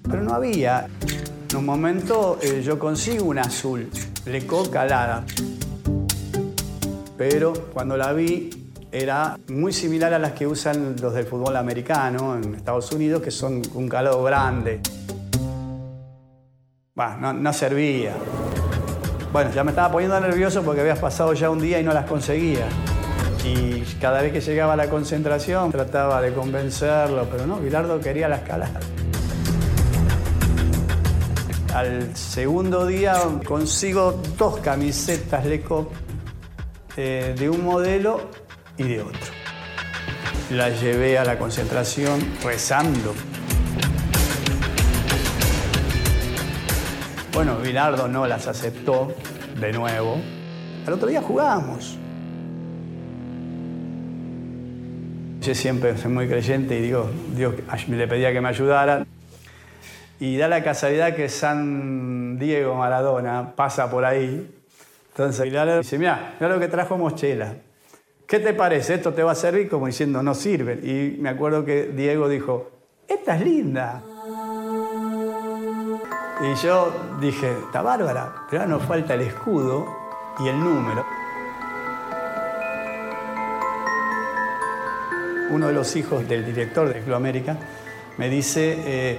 Pero 0.03 0.21
no 0.21 0.35
había. 0.35 0.89
En 1.49 1.57
un 1.57 1.65
momento 1.65 2.41
eh, 2.43 2.61
yo 2.65 2.77
consigo 2.77 3.27
una 3.27 3.43
azul, 3.43 3.89
Lecoq 4.27 4.71
calada. 4.71 5.25
Pero 7.21 7.53
cuando 7.53 7.99
la 7.99 8.15
vi 8.15 8.49
era 8.91 9.37
muy 9.49 9.75
similar 9.75 10.15
a 10.15 10.19
las 10.19 10.33
que 10.33 10.47
usan 10.47 10.97
los 11.03 11.13
del 11.13 11.27
fútbol 11.27 11.55
americano 11.55 12.35
en 12.35 12.55
Estados 12.55 12.91
Unidos, 12.93 13.21
que 13.21 13.31
son 13.31 13.61
un 13.75 13.91
calado 13.91 14.23
grande. 14.23 14.81
Bah, 16.95 17.19
no, 17.19 17.53
servía. 17.53 18.15
Bueno, 19.35 19.51
ya 19.53 19.63
me 19.65 19.73
estaba 19.73 19.93
poniendo 19.93 20.19
nervioso 20.19 20.63
porque 20.63 20.81
había 20.81 20.97
pasado 20.97 21.35
ya 21.35 21.51
un 21.51 21.61
día 21.61 21.79
y 21.79 21.85
no 21.85 21.93
las 21.93 22.07
conseguía. 22.07 22.67
Y 23.45 23.83
cada 24.01 24.23
vez 24.23 24.33
que 24.33 24.41
llegaba 24.41 24.73
a 24.73 24.77
la 24.77 24.89
concentración 24.89 25.71
trataba 25.71 26.23
de 26.23 26.33
convencerlo, 26.33 27.29
pero 27.31 27.47
no, 27.47 27.59
Bilardo 27.59 28.01
quería 28.01 28.31
la 28.31 28.37
escalada. 28.37 28.81
Al 31.75 32.17
segundo 32.17 32.87
día 32.87 33.15
consigo 33.45 34.23
dos 34.39 34.57
camisetas 34.61 35.45
Leco 35.45 35.91
eh, 37.03 37.35
de 37.35 37.49
un 37.49 37.65
modelo 37.65 38.29
y 38.77 38.83
de 38.83 39.01
otro. 39.01 39.33
Las 40.51 40.83
llevé 40.83 41.17
a 41.17 41.25
la 41.25 41.39
concentración 41.39 42.21
rezando. 42.45 43.15
Bueno, 47.33 47.57
Bilardo 47.57 48.07
no 48.07 48.27
las 48.27 48.47
aceptó 48.49 49.15
de 49.59 49.73
nuevo. 49.73 50.19
Al 50.87 50.93
otro 50.93 51.09
día 51.09 51.23
jugábamos. 51.23 51.97
Yo 55.41 55.55
siempre 55.55 55.97
soy 55.97 56.11
muy 56.11 56.29
creyente 56.29 56.79
y 56.79 56.83
digo, 56.83 57.09
Dios 57.35 57.55
le 57.89 58.07
pedía 58.07 58.31
que 58.31 58.43
me 58.43 58.51
ayudara. 58.51 59.07
Y 60.19 60.37
da 60.37 60.49
la 60.49 60.63
casualidad 60.63 61.17
que 61.17 61.31
San 61.31 62.39
Diego 62.39 62.75
Maradona 62.75 63.55
pasa 63.57 63.91
por 63.91 64.05
ahí. 64.05 64.60
Entonces 65.11 65.45
Bilardo 65.45 65.79
dice, 65.79 65.99
mira, 65.99 66.37
mira 66.41 66.55
lo 66.55 66.61
que 66.61 66.69
trajo 66.69 66.97
Mochela. 66.97 67.55
¿Qué 68.27 68.39
te 68.39 68.55
parece? 68.55 68.95
¿Esto 68.95 69.13
te 69.13 69.23
va 69.23 69.33
a 69.33 69.35
servir? 69.35 69.69
Como 69.69 69.87
diciendo, 69.87 70.23
no 70.23 70.35
sirve. 70.35 70.75
Y 70.75 71.21
me 71.21 71.29
acuerdo 71.29 71.65
que 71.65 71.87
Diego 71.87 72.29
dijo, 72.29 72.71
esta 73.09 73.35
es 73.35 73.43
linda. 73.43 74.03
Y 76.41 76.55
yo 76.65 76.93
dije, 77.21 77.51
está 77.67 77.83
bárbara, 77.83 78.47
pero 78.49 78.63
ahora 78.63 78.77
nos 78.77 78.85
falta 78.85 79.15
el 79.15 79.23
escudo 79.23 79.85
y 80.39 80.49
el 80.49 80.59
número. 80.59 81.05
Uno 85.51 85.67
de 85.67 85.73
los 85.73 85.97
hijos 85.97 86.27
del 86.29 86.47
director 86.47 86.95
de 86.95 87.01
Club 87.01 87.17
América 87.17 87.57
me 88.17 88.29
dice, 88.29 88.77
eh, 88.79 89.19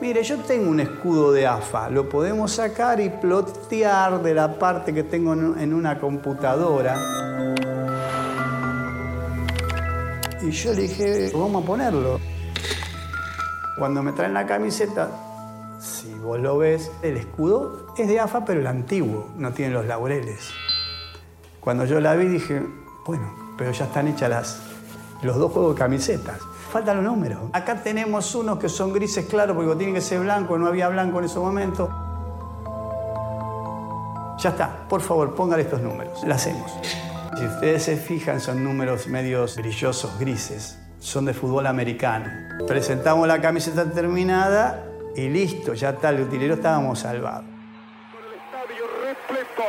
mire, 0.00 0.22
yo 0.22 0.38
tengo 0.40 0.70
un 0.70 0.80
escudo 0.80 1.32
de 1.32 1.46
AFA, 1.46 1.90
lo 1.90 2.08
podemos 2.08 2.52
sacar 2.52 3.00
y 3.00 3.08
plotear 3.08 4.22
de 4.22 4.34
la 4.34 4.58
parte 4.58 4.92
que 4.92 5.02
tengo 5.02 5.32
en 5.32 5.74
una 5.74 5.98
computadora. 5.98 6.96
Y 10.42 10.50
yo 10.50 10.74
le 10.74 10.82
dije, 10.82 11.30
vamos 11.32 11.62
a 11.62 11.66
ponerlo. 11.66 12.20
Cuando 13.78 14.02
me 14.02 14.12
traen 14.12 14.34
la 14.34 14.46
camiseta, 14.46 15.10
si 15.80 16.12
vos 16.14 16.38
lo 16.38 16.58
ves, 16.58 16.90
el 17.02 17.16
escudo 17.16 17.94
es 17.96 18.06
de 18.08 18.20
AFA, 18.20 18.44
pero 18.44 18.60
el 18.60 18.66
antiguo, 18.66 19.30
no 19.36 19.52
tiene 19.52 19.72
los 19.72 19.86
laureles. 19.86 20.50
Cuando 21.60 21.86
yo 21.86 21.98
la 21.98 22.14
vi 22.14 22.26
dije, 22.26 22.62
bueno, 23.06 23.34
pero 23.56 23.72
ya 23.72 23.86
están 23.86 24.08
hechas 24.08 24.60
los 25.22 25.36
dos 25.36 25.50
juegos 25.50 25.74
de 25.74 25.78
camisetas. 25.78 26.38
Faltan 26.74 26.96
los 26.96 27.04
números. 27.04 27.38
Acá 27.52 27.76
tenemos 27.84 28.34
unos 28.34 28.58
que 28.58 28.68
son 28.68 28.92
grises 28.92 29.26
claros 29.26 29.54
porque 29.54 29.76
tienen 29.76 29.94
que 29.94 30.00
ser 30.00 30.18
blanco, 30.18 30.58
no 30.58 30.66
había 30.66 30.88
blanco 30.88 31.20
en 31.20 31.26
ese 31.26 31.38
momento. 31.38 31.88
Ya 34.40 34.50
está, 34.50 34.88
por 34.88 35.00
favor, 35.00 35.36
póngale 35.36 35.62
estos 35.62 35.80
números. 35.80 36.24
Lo 36.24 36.34
hacemos. 36.34 36.72
Si 37.38 37.46
ustedes 37.46 37.84
se 37.84 37.96
fijan, 37.96 38.40
son 38.40 38.64
números 38.64 39.06
medios 39.06 39.54
brillosos, 39.54 40.18
grises. 40.18 40.76
Son 40.98 41.24
de 41.24 41.32
fútbol 41.32 41.68
americano. 41.68 42.26
Presentamos 42.66 43.28
la 43.28 43.40
camiseta 43.40 43.88
terminada 43.88 44.84
y 45.14 45.28
listo, 45.28 45.74
ya 45.74 45.90
está, 45.90 46.08
el 46.08 46.22
utilero 46.22 46.54
estábamos 46.54 46.98
salvados. 46.98 47.44
El 47.44 48.34
estadio 48.34 48.84
repleto 49.04 49.62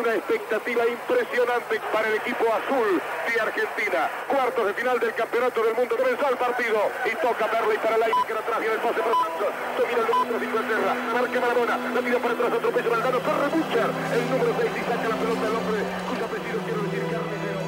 una 0.00 0.14
expectativa 0.14 0.86
impresionante 0.86 1.80
para 1.92 2.08
el 2.08 2.14
equipo 2.16 2.44
azul 2.46 3.00
de 3.26 3.40
Argentina. 3.40 4.10
Cuartos 4.28 4.66
de 4.66 4.74
final 4.74 4.98
del 5.00 5.14
Campeonato 5.14 5.62
del 5.64 5.74
Mundo. 5.74 5.96
Comenzó 5.96 6.28
el 6.28 6.36
partido 6.36 6.78
y 7.04 7.14
toca 7.18 7.46
Berley 7.46 7.78
para 7.78 7.96
el 7.96 8.02
aire 8.02 8.20
que 8.26 8.34
la 8.34 8.42
traje 8.42 8.68
del 8.68 8.78
pase 8.78 9.00
profundo. 9.02 9.46
Domina 9.78 10.00
el 10.02 10.08
número 10.08 10.38
de 10.38 10.46
Inglaterra. 10.46 10.94
Marca 11.12 11.40
Maradona. 11.40 11.76
La 11.94 12.00
tira 12.00 12.18
para 12.18 12.34
atrás. 12.34 12.52
Otro 12.54 12.70
peso 12.70 12.90
Valdano. 12.90 13.18
Corre 13.18 13.48
Butcher. 13.48 13.90
El 14.14 14.24
número 14.30 14.50
6 14.58 14.70
y 14.70 14.82
saca 14.86 15.08
la 15.08 15.16
pelota 15.16 15.42
del 15.42 15.54
hombre 15.58 15.78
cuyo 16.08 16.24
apellido 16.24 16.58
quiero 16.62 16.82
decir 16.86 17.02
Carnicero. 17.10 17.58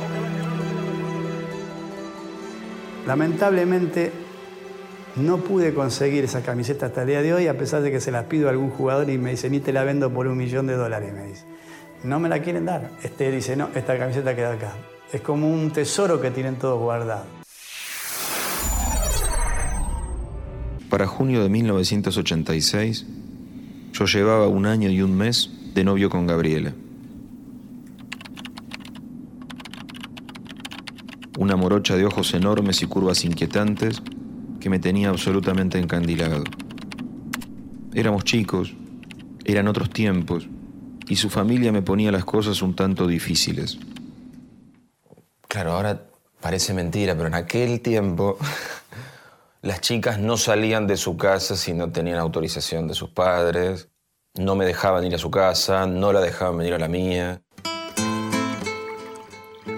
Lamentablemente 3.06 4.12
no 5.16 5.38
pude 5.38 5.74
conseguir 5.74 6.24
esa 6.24 6.42
camiseta 6.42 6.86
hasta 6.86 7.02
el 7.02 7.08
día 7.08 7.22
de 7.22 7.34
hoy, 7.34 7.48
a 7.48 7.58
pesar 7.58 7.82
de 7.82 7.90
que 7.90 8.00
se 8.00 8.12
las 8.12 8.24
pido 8.24 8.46
a 8.46 8.50
algún 8.50 8.70
jugador 8.70 9.10
y 9.10 9.18
me 9.18 9.30
dice, 9.30 9.50
ni 9.50 9.58
te 9.58 9.72
la 9.72 9.82
vendo 9.82 10.10
por 10.12 10.28
un 10.28 10.36
millón 10.36 10.68
de 10.68 10.74
dólares, 10.74 11.12
me 11.12 11.24
dice. 11.24 11.44
No 12.02 12.18
me 12.18 12.30
la 12.30 12.40
quieren 12.40 12.64
dar. 12.64 12.90
Este 13.02 13.30
dice, 13.30 13.56
no, 13.56 13.68
esta 13.74 13.98
camiseta 13.98 14.34
queda 14.34 14.54
acá. 14.54 14.72
Es 15.12 15.20
como 15.20 15.52
un 15.52 15.70
tesoro 15.70 16.20
que 16.20 16.30
tienen 16.30 16.56
todos 16.56 16.80
guardado. 16.80 17.24
Para 20.88 21.06
junio 21.06 21.42
de 21.42 21.50
1986, 21.50 23.06
yo 23.92 24.04
llevaba 24.06 24.48
un 24.48 24.64
año 24.64 24.88
y 24.88 25.02
un 25.02 25.14
mes 25.16 25.50
de 25.74 25.84
novio 25.84 26.08
con 26.08 26.26
Gabriela. 26.26 26.72
Una 31.38 31.56
morocha 31.56 31.96
de 31.96 32.06
ojos 32.06 32.32
enormes 32.34 32.82
y 32.82 32.86
curvas 32.86 33.24
inquietantes 33.24 34.02
que 34.58 34.70
me 34.70 34.78
tenía 34.78 35.10
absolutamente 35.10 35.78
encandilado. 35.78 36.44
Éramos 37.94 38.24
chicos, 38.24 38.74
eran 39.44 39.68
otros 39.68 39.90
tiempos, 39.90 40.48
y 41.10 41.16
su 41.16 41.28
familia 41.28 41.72
me 41.72 41.82
ponía 41.82 42.12
las 42.12 42.24
cosas 42.24 42.62
un 42.62 42.76
tanto 42.76 43.08
difíciles. 43.08 43.76
Claro, 45.48 45.72
ahora 45.72 46.04
parece 46.40 46.72
mentira, 46.72 47.16
pero 47.16 47.26
en 47.26 47.34
aquel 47.34 47.80
tiempo 47.80 48.38
las 49.62 49.80
chicas 49.80 50.20
no 50.20 50.36
salían 50.36 50.86
de 50.86 50.96
su 50.96 51.16
casa 51.16 51.56
si 51.56 51.74
no 51.74 51.90
tenían 51.90 52.18
autorización 52.18 52.86
de 52.86 52.94
sus 52.94 53.10
padres, 53.10 53.88
no 54.38 54.54
me 54.54 54.64
dejaban 54.64 55.04
ir 55.04 55.16
a 55.16 55.18
su 55.18 55.32
casa, 55.32 55.84
no 55.84 56.12
la 56.12 56.20
dejaban 56.20 56.58
venir 56.58 56.74
a 56.74 56.78
la 56.78 56.86
mía. 56.86 57.42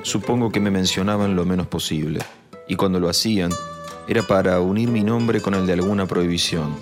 Supongo 0.02 0.52
que 0.52 0.60
me 0.60 0.70
mencionaban 0.70 1.34
lo 1.34 1.46
menos 1.46 1.66
posible, 1.66 2.20
y 2.68 2.76
cuando 2.76 3.00
lo 3.00 3.08
hacían, 3.08 3.50
era 4.06 4.22
para 4.22 4.60
unir 4.60 4.90
mi 4.90 5.02
nombre 5.02 5.40
con 5.40 5.54
el 5.54 5.66
de 5.66 5.72
alguna 5.72 6.04
prohibición. 6.04 6.76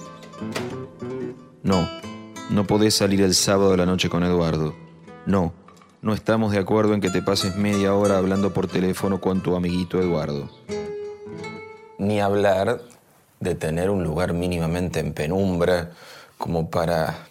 No, 1.62 1.99
no 2.50 2.66
podés 2.66 2.94
salir 2.94 3.22
el 3.22 3.34
sábado 3.34 3.74
a 3.74 3.76
la 3.76 3.86
noche 3.86 4.10
con 4.10 4.24
Eduardo. 4.24 4.74
No, 5.24 5.52
no 6.02 6.14
estamos 6.14 6.52
de 6.52 6.58
acuerdo 6.58 6.94
en 6.94 7.00
que 7.00 7.10
te 7.10 7.22
pases 7.22 7.56
media 7.56 7.94
hora 7.94 8.18
hablando 8.18 8.52
por 8.52 8.66
teléfono 8.66 9.20
con 9.20 9.40
tu 9.40 9.54
amiguito 9.54 10.00
Eduardo. 10.00 10.50
Ni 11.98 12.20
hablar 12.20 12.80
de 13.38 13.54
tener 13.54 13.88
un 13.88 14.02
lugar 14.02 14.32
mínimamente 14.32 14.98
en 14.98 15.12
penumbra 15.12 15.92
como 16.38 16.68
para 16.68 17.26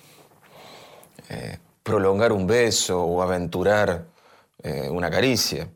eh, 1.30 1.58
prolongar 1.84 2.32
un 2.32 2.48
beso 2.48 3.04
o 3.04 3.22
aventurar 3.22 4.06
eh, 4.64 4.88
una 4.90 5.10
caricia. 5.10 5.68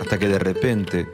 Hasta 0.00 0.18
que 0.18 0.28
de 0.28 0.38
repente, 0.38 1.06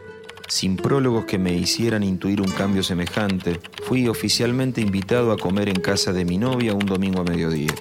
sin 0.53 0.77
prólogos 0.77 1.25
que 1.25 1.39
me 1.39 1.55
hicieran 1.55 2.03
intuir 2.03 2.43
un 2.43 2.51
cambio 2.51 2.83
semejante, 2.83 3.59
fui 3.85 4.07
oficialmente 4.07 4.83
invitado 4.83 5.33
a 5.33 5.39
comer 5.39 5.71
en 5.71 5.81
casa 5.81 6.13
de 6.13 6.27
mi 6.27 6.37
novia 6.37 6.75
un 6.75 6.85
domingo 6.85 7.23
a 7.23 7.25
mediodía. 7.25 7.73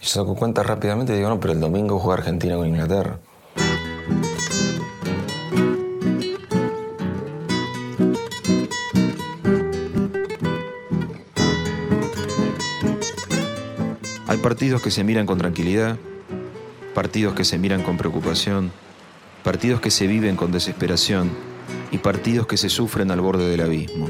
Y 0.00 0.06
se 0.06 0.14
sacó 0.14 0.34
cuenta 0.34 0.62
rápidamente 0.62 1.12
y 1.12 1.16
digo, 1.16 1.28
no, 1.28 1.38
pero 1.38 1.52
el 1.52 1.60
domingo 1.60 1.98
juega 1.98 2.22
Argentina 2.22 2.56
con 2.56 2.66
Inglaterra. 2.66 3.20
Hay 14.26 14.38
partidos 14.38 14.80
que 14.80 14.90
se 14.90 15.04
miran 15.04 15.26
con 15.26 15.36
tranquilidad, 15.36 15.98
partidos 16.94 17.34
que 17.34 17.44
se 17.44 17.58
miran 17.58 17.82
con 17.82 17.98
preocupación, 17.98 18.72
partidos 19.42 19.80
que 19.80 19.90
se 19.90 20.06
viven 20.06 20.36
con 20.36 20.52
desesperación 20.52 21.30
y 21.90 21.98
partidos 21.98 22.46
que 22.46 22.56
se 22.56 22.68
sufren 22.68 23.10
al 23.10 23.20
borde 23.20 23.48
del 23.48 23.60
abismo. 23.60 24.08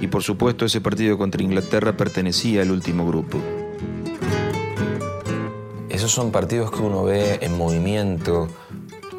Y 0.00 0.08
por 0.08 0.22
supuesto 0.22 0.64
ese 0.64 0.80
partido 0.80 1.16
contra 1.18 1.42
Inglaterra 1.42 1.96
pertenecía 1.96 2.62
al 2.62 2.70
último 2.70 3.06
grupo. 3.06 3.38
Esos 5.88 6.12
son 6.12 6.30
partidos 6.30 6.70
que 6.70 6.82
uno 6.82 7.04
ve 7.04 7.38
en 7.40 7.56
movimiento, 7.56 8.48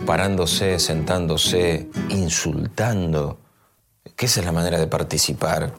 parándose, 0.05 0.77
sentándose, 0.79 1.89
insultando. 2.09 3.39
Que 4.15 4.27
esa 4.27 4.41
es 4.41 4.45
la 4.45 4.51
manera 4.51 4.77
de 4.77 4.87
participar 4.87 5.73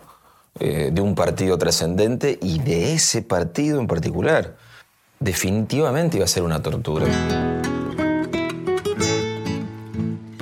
eh, 0.59 0.91
de 0.93 1.01
un 1.01 1.15
partido 1.15 1.57
trascendente 1.57 2.39
y 2.43 2.59
de 2.59 2.95
ese 2.95 3.23
partido 3.23 3.79
en 3.81 3.87
particular. 3.87 4.57
Definitivamente 5.21 6.17
iba 6.17 6.25
a 6.25 6.29
ser 6.29 6.43
una 6.43 6.61
tortura. 6.61 7.07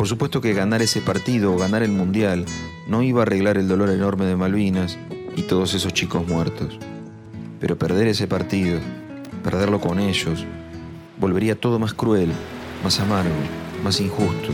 Por 0.06 0.10
supuesto 0.10 0.40
que 0.40 0.54
ganar 0.54 0.82
ese 0.82 1.00
partido 1.00 1.52
o 1.52 1.58
ganar 1.58 1.82
el 1.82 1.90
Mundial 1.90 2.44
no 2.86 3.02
iba 3.02 3.18
a 3.18 3.22
arreglar 3.22 3.58
el 3.58 3.66
dolor 3.66 3.90
enorme 3.90 4.24
de 4.24 4.36
Malvinas 4.36 4.96
y 5.34 5.42
todos 5.42 5.74
esos 5.74 5.92
chicos 5.92 6.24
muertos. 6.28 6.78
Pero 7.58 7.76
perder 7.76 8.06
ese 8.06 8.28
partido, 8.28 8.78
perderlo 9.42 9.80
con 9.80 9.98
ellos, 9.98 10.44
volvería 11.18 11.58
todo 11.58 11.80
más 11.80 11.92
cruel, 11.92 12.30
más 12.84 13.00
amargo, 13.00 13.34
más 13.82 14.00
injusto. 14.00 14.52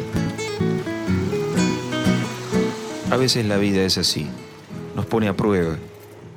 A 3.11 3.19
veces 3.19 3.45
la 3.45 3.59
vida 3.59 3.83
es 3.83 3.99
así, 3.99 4.29
nos 4.97 5.05
pone 5.05 5.29
a 5.29 5.37
prueba, 5.37 5.77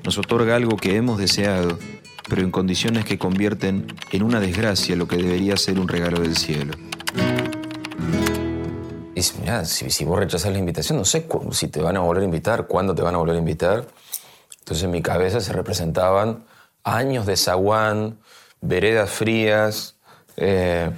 nos 0.03 0.17
otorga 0.17 0.57
algo 0.57 0.75
que 0.75 0.97
hemos 0.97 1.19
deseado, 1.19 1.79
pero 2.27 2.41
en 2.41 2.51
condiciones 2.51 3.05
que 3.05 3.17
convierten 3.17 3.87
en 4.11 4.23
una 4.23 4.41
desgracia 4.41 4.97
lo 4.97 5.07
que 5.07 5.15
debería 5.15 5.55
ser 5.55 5.79
un 5.79 5.87
regalo 5.87 6.19
del 6.19 6.35
cielo. 6.35 6.73
Si, 9.25 9.65
si, 9.65 9.89
si 9.89 10.05
vos 10.05 10.19
rechazás 10.19 10.51
la 10.51 10.59
invitación, 10.59 10.97
no 10.97 11.05
sé 11.05 11.27
si 11.51 11.67
te 11.67 11.81
van 11.81 11.97
a 11.97 12.01
volver 12.01 12.21
a 12.21 12.25
invitar, 12.25 12.67
cuándo 12.67 12.93
te 12.93 13.01
van 13.01 13.15
a 13.15 13.17
volver 13.17 13.35
a 13.35 13.39
invitar. 13.39 13.85
Entonces 14.59 14.83
en 14.83 14.91
mi 14.91 15.01
cabeza 15.01 15.41
se 15.41 15.53
representaban 15.53 16.45
años 16.83 17.25
de 17.25 17.35
zaguán, 17.35 18.19
veredas 18.61 19.09
frías 19.09 19.95
eh, 20.37 20.89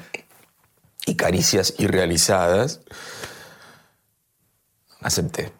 y 1.06 1.16
caricias 1.16 1.74
irrealizadas. 1.78 2.82
Acepté. 5.02 5.52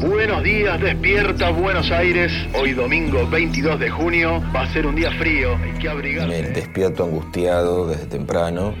Buenos 0.00 0.42
días, 0.42 0.80
despierta 0.80 1.50
Buenos 1.50 1.90
Aires. 1.90 2.32
Hoy 2.54 2.72
domingo 2.72 3.26
22 3.28 3.80
de 3.80 3.90
junio 3.90 4.42
va 4.54 4.62
a 4.62 4.72
ser 4.72 4.86
un 4.86 4.94
día 4.94 5.10
frío. 5.18 5.56
Hay 5.56 5.72
que 5.78 5.88
Me 6.26 6.42
despierto 6.42 7.04
angustiado 7.04 7.88
desde 7.88 8.06
temprano. 8.06 8.74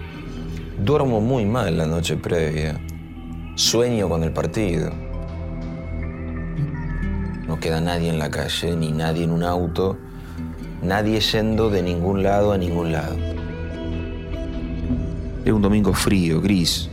Duermo 0.78 1.22
muy 1.22 1.46
mal 1.46 1.78
la 1.78 1.86
noche 1.86 2.18
previa. 2.18 2.78
Sueño 3.54 4.10
con 4.10 4.22
el 4.22 4.32
partido. 4.32 4.90
No 7.46 7.58
queda 7.58 7.80
nadie 7.80 8.10
en 8.10 8.18
la 8.18 8.30
calle, 8.30 8.76
ni 8.76 8.92
nadie 8.92 9.24
en 9.24 9.30
un 9.30 9.42
auto, 9.42 9.96
nadie 10.82 11.20
yendo 11.20 11.70
de 11.70 11.82
ningún 11.82 12.22
lado 12.22 12.52
a 12.52 12.58
ningún 12.58 12.92
lado. 12.92 13.16
Era 15.46 15.54
un 15.54 15.62
domingo 15.62 15.94
frío, 15.94 16.42
gris, 16.42 16.90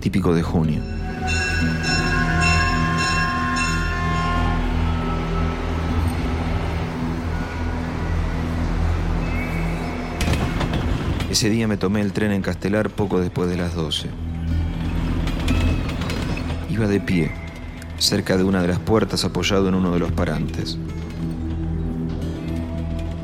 típico 0.00 0.34
de 0.34 0.42
junio. 0.42 0.82
Ese 11.38 11.50
día 11.50 11.68
me 11.68 11.76
tomé 11.76 12.00
el 12.00 12.12
tren 12.12 12.32
en 12.32 12.42
Castelar 12.42 12.90
poco 12.90 13.20
después 13.20 13.48
de 13.48 13.56
las 13.56 13.72
12. 13.72 14.08
Iba 16.68 16.88
de 16.88 16.98
pie, 16.98 17.30
cerca 17.96 18.36
de 18.36 18.42
una 18.42 18.60
de 18.60 18.66
las 18.66 18.80
puertas 18.80 19.24
apoyado 19.24 19.68
en 19.68 19.76
uno 19.76 19.92
de 19.92 20.00
los 20.00 20.10
parantes. 20.10 20.76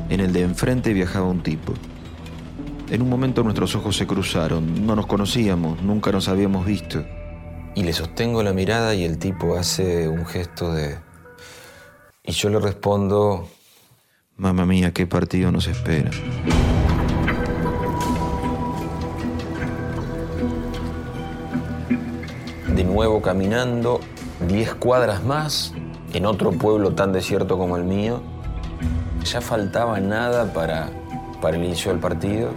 En 0.07 0.21
el 0.21 0.31
de 0.31 0.43
enfrente 0.43 0.93
viajaba 0.93 1.25
un 1.25 1.43
tipo. 1.43 1.73
En 2.89 3.01
un 3.01 3.09
momento 3.09 3.43
nuestros 3.43 3.75
ojos 3.75 3.97
se 3.97 4.07
cruzaron. 4.07 4.87
No 4.87 4.95
nos 4.95 5.07
conocíamos, 5.07 5.81
nunca 5.81 6.13
nos 6.13 6.29
habíamos 6.29 6.65
visto. 6.65 7.03
Y 7.75 7.83
le 7.83 7.91
sostengo 7.91 8.43
la 8.43 8.53
mirada 8.53 8.95
y 8.95 9.03
el 9.03 9.17
tipo 9.17 9.57
hace 9.57 10.07
un 10.07 10.25
gesto 10.25 10.73
de... 10.73 10.99
Y 12.23 12.31
yo 12.31 12.49
le 12.49 12.61
respondo, 12.61 13.49
Mamma 14.37 14.65
mía, 14.65 14.93
qué 14.93 15.05
partido 15.05 15.51
nos 15.51 15.67
espera. 15.67 16.11
De 22.75 22.83
nuevo 22.83 23.21
caminando 23.21 24.01
10 24.47 24.75
cuadras 24.75 25.23
más 25.23 25.73
en 26.13 26.25
otro 26.25 26.51
pueblo 26.51 26.93
tan 26.93 27.13
desierto 27.13 27.57
como 27.57 27.77
el 27.77 27.83
mío. 27.83 28.21
Ya 29.23 29.41
faltaba 29.41 29.99
nada 29.99 30.53
para, 30.53 30.89
para 31.41 31.57
el 31.57 31.63
inicio 31.63 31.91
del 31.91 31.99
partido. 31.99 32.51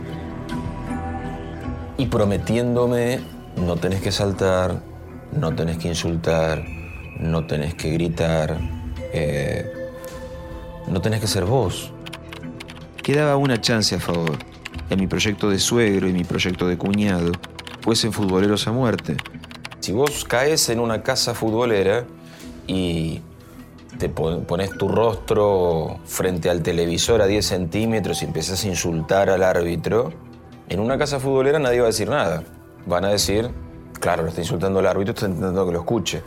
Y 1.97 2.07
prometiéndome, 2.07 3.21
no 3.57 3.77
tenés 3.77 4.01
que 4.01 4.13
saltar, 4.13 4.81
no 5.33 5.55
tenés 5.55 5.79
que 5.79 5.89
insultar, 5.89 6.65
no 7.19 7.47
tenés 7.47 7.75
que 7.75 7.91
gritar, 7.91 8.59
eh, 9.13 9.71
no 10.89 11.01
tenés 11.01 11.21
que 11.21 11.27
ser 11.27 11.45
vos. 11.45 11.93
Quedaba 13.03 13.37
una 13.37 13.61
chance 13.61 13.95
a 13.95 14.01
favor. 14.01 14.37
Que 14.89 14.97
mi 14.97 15.07
proyecto 15.07 15.51
de 15.51 15.59
suegro 15.59 16.09
y 16.09 16.13
mi 16.13 16.25
proyecto 16.25 16.67
de 16.67 16.79
cuñado 16.79 17.33
fuesen 17.83 18.13
futboleros 18.13 18.67
a 18.69 18.73
muerte. 18.73 19.17
Si 19.89 19.95
vos 19.95 20.27
caes 20.27 20.69
en 20.69 20.81
una 20.81 21.03
casa 21.03 21.33
futbolera 21.33 22.05
y 22.67 23.23
te 23.99 24.11
pon- 24.11 24.45
pones 24.45 24.77
tu 24.77 24.87
rostro 24.87 25.99
frente 26.05 26.51
al 26.51 26.63
televisor 26.63 27.23
a 27.23 27.27
10 27.27 27.47
centímetros 27.47 28.21
y 28.21 28.27
empiezas 28.27 28.63
a 28.63 28.69
insultar 28.69 29.31
al 29.31 29.43
árbitro, 29.43 30.13
en 30.69 30.81
una 30.81 30.99
casa 30.99 31.19
futbolera 31.19 31.59
nadie 31.59 31.79
va 31.81 31.87
a 31.87 31.87
decir 31.87 32.11
nada. 32.11 32.45
Van 32.85 33.07
a 33.07 33.09
decir, 33.09 33.49
claro, 33.99 34.25
lo 34.25 34.29
está 34.29 34.43
insultando 34.43 34.79
el 34.81 34.87
árbitro, 34.87 35.15
está 35.15 35.25
intentando 35.27 35.65
que 35.65 35.73
lo 35.73 35.79
escuche. 35.79 36.23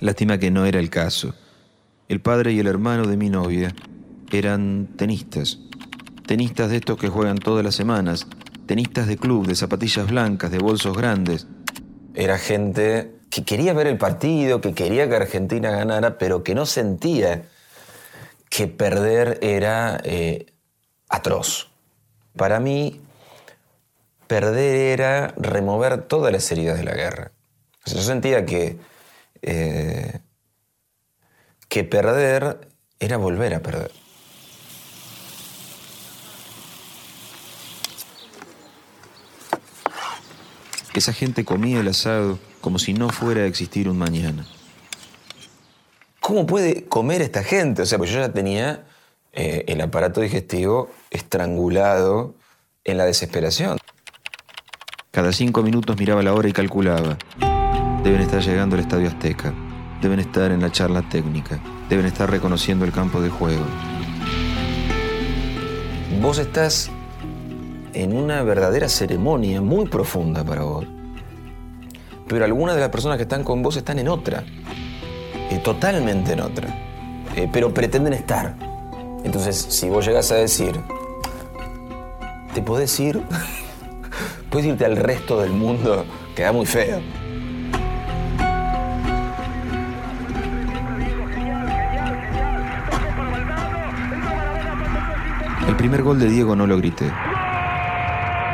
Lástima 0.00 0.38
que 0.38 0.50
no 0.50 0.64
era 0.66 0.78
el 0.80 0.90
caso. 0.90 1.34
El 2.08 2.20
padre 2.20 2.52
y 2.52 2.58
el 2.60 2.66
hermano 2.66 3.06
de 3.06 3.16
mi 3.16 3.30
novia 3.30 3.74
eran 4.38 4.88
tenistas. 4.96 5.58
Tenistas 6.26 6.70
de 6.70 6.76
estos 6.76 6.98
que 6.98 7.08
juegan 7.08 7.38
todas 7.38 7.64
las 7.64 7.74
semanas. 7.74 8.26
Tenistas 8.66 9.06
de 9.06 9.16
club, 9.16 9.46
de 9.46 9.54
zapatillas 9.54 10.08
blancas, 10.08 10.50
de 10.50 10.58
bolsos 10.58 10.96
grandes. 10.96 11.46
Era 12.14 12.38
gente 12.38 13.12
que 13.30 13.44
quería 13.44 13.72
ver 13.72 13.86
el 13.86 13.98
partido, 13.98 14.60
que 14.60 14.74
quería 14.74 15.08
que 15.08 15.16
Argentina 15.16 15.70
ganara, 15.70 16.18
pero 16.18 16.44
que 16.44 16.54
no 16.54 16.66
sentía 16.66 17.44
que 18.50 18.68
perder 18.68 19.38
era 19.40 20.00
eh, 20.04 20.52
atroz. 21.08 21.70
Para 22.36 22.60
mí, 22.60 23.00
perder 24.26 24.98
era 24.98 25.34
remover 25.36 26.02
todas 26.02 26.32
las 26.32 26.50
heridas 26.52 26.76
de 26.78 26.84
la 26.84 26.92
guerra. 26.92 27.32
Yo 27.86 28.00
sentía 28.00 28.44
que, 28.46 28.78
eh, 29.40 30.20
que 31.68 31.84
perder 31.84 32.68
era 33.00 33.16
volver 33.16 33.54
a 33.54 33.60
perder. 33.60 34.01
Esa 40.98 41.12
gente 41.12 41.44
comía 41.44 41.80
el 41.80 41.88
asado 41.88 42.38
como 42.60 42.78
si 42.78 42.94
no 42.94 43.08
fuera 43.08 43.42
a 43.42 43.46
existir 43.46 43.88
un 43.88 43.98
mañana. 43.98 44.46
¿Cómo 46.20 46.46
puede 46.46 46.84
comer 46.84 47.20
esta 47.22 47.42
gente? 47.42 47.82
O 47.82 47.86
sea, 47.86 47.98
pues 47.98 48.10
yo 48.10 48.20
ya 48.20 48.32
tenía 48.32 48.84
eh, 49.32 49.64
el 49.66 49.80
aparato 49.80 50.20
digestivo 50.20 50.90
estrangulado 51.10 52.34
en 52.84 52.98
la 52.98 53.04
desesperación. 53.04 53.78
Cada 55.10 55.32
cinco 55.32 55.62
minutos 55.62 55.98
miraba 55.98 56.22
la 56.22 56.32
hora 56.32 56.48
y 56.48 56.52
calculaba. 56.52 57.18
Deben 58.04 58.20
estar 58.20 58.40
llegando 58.40 58.76
al 58.76 58.82
Estadio 58.82 59.08
Azteca. 59.08 59.52
Deben 60.00 60.20
estar 60.20 60.50
en 60.52 60.60
la 60.60 60.70
charla 60.70 61.08
técnica. 61.08 61.60
Deben 61.88 62.06
estar 62.06 62.30
reconociendo 62.30 62.84
el 62.84 62.92
campo 62.92 63.20
de 63.20 63.28
juego. 63.28 63.64
Vos 66.20 66.38
estás 66.38 66.90
en 67.94 68.16
una 68.16 68.42
verdadera 68.42 68.88
ceremonia 68.88 69.60
muy 69.60 69.86
profunda 69.86 70.44
para 70.44 70.62
vos. 70.62 70.86
Pero 72.28 72.44
algunas 72.44 72.74
de 72.74 72.80
las 72.80 72.90
personas 72.90 73.16
que 73.18 73.24
están 73.24 73.44
con 73.44 73.62
vos 73.62 73.76
están 73.76 73.98
en 73.98 74.08
otra. 74.08 74.44
eh, 75.50 75.58
totalmente 75.62 76.32
en 76.32 76.40
otra. 76.40 76.68
Eh, 77.36 77.48
pero 77.52 77.72
pretenden 77.74 78.14
estar. 78.14 78.54
Entonces, 79.24 79.56
si 79.56 79.88
vos 79.88 80.06
llegás 80.06 80.32
a 80.32 80.36
decir, 80.36 80.80
te 82.54 82.62
podés 82.62 82.98
ir, 83.00 83.22
puedes 84.50 84.66
irte 84.66 84.84
al 84.84 84.96
resto 84.96 85.40
del 85.40 85.52
mundo, 85.52 86.04
queda 86.36 86.52
muy 86.52 86.66
feo. 86.66 87.00
El 95.68 95.76
primer 95.76 96.02
gol 96.02 96.18
de 96.18 96.28
Diego 96.28 96.54
no 96.56 96.66
lo 96.66 96.76
grité. 96.76 97.10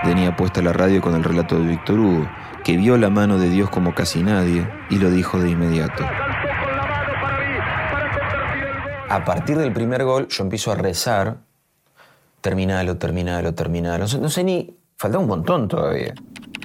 Tenía 0.09 0.35
puesta 0.35 0.63
la 0.63 0.73
radio 0.73 1.03
con 1.03 1.15
el 1.15 1.23
relato 1.23 1.59
de 1.61 1.67
Víctor 1.67 2.01
Hugo, 2.01 2.27
que 2.65 2.79
vio 2.79 2.97
la 2.97 3.11
mano 3.11 3.39
de 3.39 3.51
Dios 3.51 3.69
como 3.69 3.95
casi 3.95 4.23
nadie 4.23 4.67
y 4.89 4.97
lo 4.97 5.11
dijo 5.11 5.39
de 5.39 5.51
inmediato. 5.51 6.03
A 9.11 9.23
partir 9.27 9.59
del 9.59 9.71
primer 9.75 10.05
gol, 10.05 10.27
yo 10.29 10.45
empiezo 10.45 10.73
a 10.73 10.77
rezar. 10.77 11.41
Terminalo, 12.41 12.97
terminalo, 12.97 13.53
terminalo. 13.53 14.07
No 14.19 14.31
sé, 14.31 14.45
ni. 14.45 14.75
Falta 14.97 15.19
un 15.19 15.27
montón 15.27 15.69
todavía. 15.69 16.15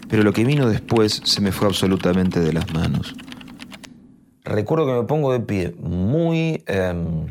Pero 0.07 0.23
lo 0.23 0.31
que 0.31 0.45
vino 0.45 0.69
después 0.69 1.21
se 1.25 1.41
me 1.41 1.51
fue 1.51 1.67
absolutamente 1.67 2.39
de 2.39 2.53
las 2.53 2.73
manos. 2.73 3.13
Recuerdo 4.45 4.85
que 4.85 4.93
me 4.93 5.03
pongo 5.03 5.33
de 5.33 5.41
pie 5.41 5.75
muy. 5.81 6.63
em, 6.65 7.25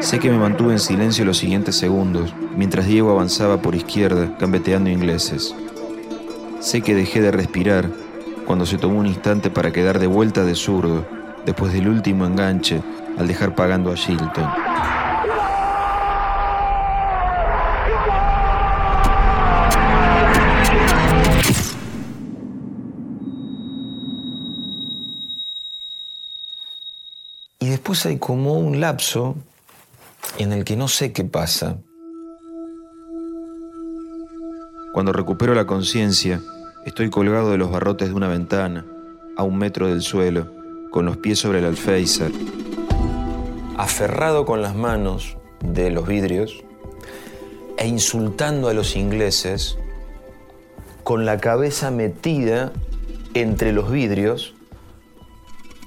Sé 0.00 0.18
que 0.18 0.30
me 0.30 0.38
mantuve 0.38 0.72
en 0.72 0.78
silencio 0.78 1.24
los 1.24 1.38
siguientes 1.38 1.76
segundos, 1.76 2.34
mientras 2.56 2.86
Diego 2.86 3.10
avanzaba 3.10 3.58
por 3.58 3.74
izquierda, 3.74 4.28
gambeteando 4.38 4.90
ingleses. 4.90 5.54
Sé 6.60 6.80
que 6.82 6.94
dejé 6.94 7.20
de 7.20 7.30
respirar 7.30 7.88
cuando 8.46 8.66
se 8.66 8.78
tomó 8.78 9.00
un 9.00 9.06
instante 9.06 9.50
para 9.50 9.72
quedar 9.72 9.98
de 9.98 10.06
vuelta 10.06 10.44
de 10.44 10.54
zurdo, 10.54 11.04
después 11.44 11.72
del 11.72 11.88
último 11.88 12.26
enganche, 12.26 12.82
al 13.18 13.26
dejar 13.26 13.54
pagando 13.54 13.92
a 13.92 13.94
Shilton. 13.94 14.50
Después 27.96 28.12
hay 28.12 28.18
como 28.18 28.54
un 28.58 28.80
lapso 28.80 29.36
en 30.38 30.52
el 30.52 30.64
que 30.64 30.76
no 30.76 30.86
sé 30.86 31.12
qué 31.12 31.24
pasa. 31.24 31.78
Cuando 34.92 35.12
recupero 35.12 35.54
la 35.54 35.66
conciencia, 35.66 36.42
estoy 36.84 37.08
colgado 37.08 37.50
de 37.50 37.56
los 37.56 37.70
barrotes 37.70 38.08
de 38.08 38.14
una 38.14 38.28
ventana, 38.28 38.84
a 39.36 39.44
un 39.44 39.56
metro 39.56 39.88
del 39.88 40.02
suelo, 40.02 40.52
con 40.90 41.06
los 41.06 41.16
pies 41.16 41.38
sobre 41.38 41.60
el 41.60 41.64
alféizar. 41.64 42.30
Aferrado 43.78 44.44
con 44.44 44.60
las 44.60 44.74
manos 44.74 45.38
de 45.60 45.90
los 45.90 46.06
vidrios 46.06 46.62
e 47.78 47.86
insultando 47.86 48.68
a 48.68 48.74
los 48.74 48.94
ingleses 48.94 49.78
con 51.02 51.24
la 51.24 51.38
cabeza 51.38 51.90
metida 51.90 52.72
entre 53.32 53.72
los 53.72 53.90
vidrios 53.90 54.54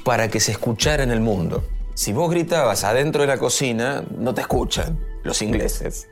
para 0.04 0.30
que 0.30 0.40
se 0.40 0.52
escuchara 0.52 1.04
en 1.04 1.12
el 1.12 1.22
mundo. 1.22 1.64
Si 2.00 2.14
vos 2.14 2.32
gritabas 2.32 2.86
adentro 2.86 3.24
de 3.24 3.28
la 3.28 3.38
cocina, 3.38 4.06
no 4.18 4.34
te 4.34 4.40
escuchan 4.40 4.98
los 5.26 5.42
ingleses. 5.42 6.08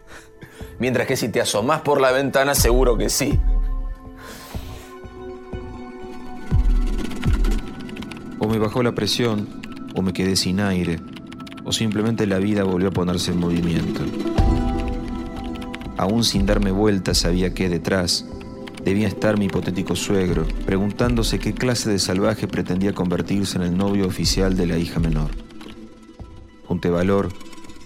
Mientras 0.79 1.07
que 1.07 1.15
si 1.15 1.29
te 1.29 1.39
asomás 1.39 1.79
por 1.79 2.01
la 2.01 2.11
ventana, 2.11 2.55
seguro 2.55 2.97
que 2.97 3.09
sí. 3.09 3.39
O 8.37 8.49
me 8.49 8.57
bajó 8.57 8.83
la 8.83 8.91
presión, 8.91 9.61
o 9.95 10.01
me 10.01 10.11
quedé 10.11 10.35
sin 10.35 10.59
aire, 10.59 10.99
o 11.63 11.71
simplemente 11.71 12.27
la 12.27 12.39
vida 12.39 12.65
volvió 12.65 12.89
a 12.89 12.91
ponerse 12.91 13.31
en 13.31 13.39
movimiento. 13.39 14.01
Aún 15.95 16.25
sin 16.25 16.45
darme 16.45 16.71
vuelta 16.71 17.13
sabía 17.13 17.53
que 17.53 17.69
detrás 17.69 18.25
debía 18.83 19.07
estar 19.07 19.37
mi 19.37 19.45
hipotético 19.45 19.95
suegro, 19.95 20.45
preguntándose 20.65 21.39
qué 21.39 21.53
clase 21.53 21.89
de 21.89 21.99
salvaje 21.99 22.45
pretendía 22.45 22.91
convertirse 22.91 23.57
en 23.57 23.63
el 23.63 23.77
novio 23.77 24.05
oficial 24.05 24.57
de 24.57 24.67
la 24.67 24.77
hija 24.77 24.99
menor. 24.99 25.46
Junté 26.77 26.91
valor, 26.91 27.29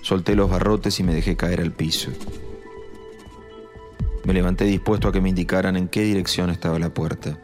solté 0.02 0.36
los 0.36 0.50
barrotes 0.50 1.00
y 1.00 1.04
me 1.04 1.14
dejé 1.14 1.38
caer 1.38 1.62
al 1.62 1.72
piso. 1.72 2.12
Me 4.26 4.34
levanté 4.34 4.66
dispuesto 4.66 5.08
a 5.08 5.14
que 5.14 5.22
me 5.22 5.30
indicaran 5.30 5.78
en 5.78 5.88
qué 5.88 6.02
dirección 6.02 6.50
estaba 6.50 6.78
la 6.78 6.90
puerta. 6.90 7.38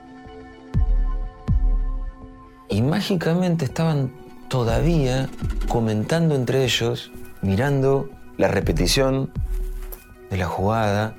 Y 2.68 2.82
mágicamente 2.82 3.64
estaban 3.64 4.12
todavía 4.50 5.30
comentando 5.70 6.36
entre 6.36 6.66
ellos, 6.66 7.14
mirando 7.42 8.10
la 8.36 8.50
repetición 8.50 9.32
de 10.30 10.36
la 10.36 10.48
jugada. 10.48 11.16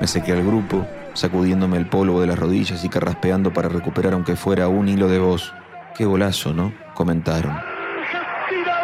Me 0.00 0.06
sequé 0.06 0.32
al 0.32 0.46
grupo, 0.46 0.86
sacudiéndome 1.12 1.76
el 1.76 1.90
polvo 1.90 2.22
de 2.22 2.26
las 2.26 2.38
rodillas 2.38 2.82
y 2.86 2.88
carraspeando 2.88 3.52
para 3.52 3.68
recuperar 3.68 4.14
aunque 4.14 4.34
fuera 4.34 4.68
un 4.68 4.88
hilo 4.88 5.08
de 5.08 5.18
voz. 5.18 5.52
Qué 5.94 6.06
golazo, 6.06 6.54
¿no? 6.54 6.72
Comentaron. 7.00 7.52
Argentina 7.52 8.76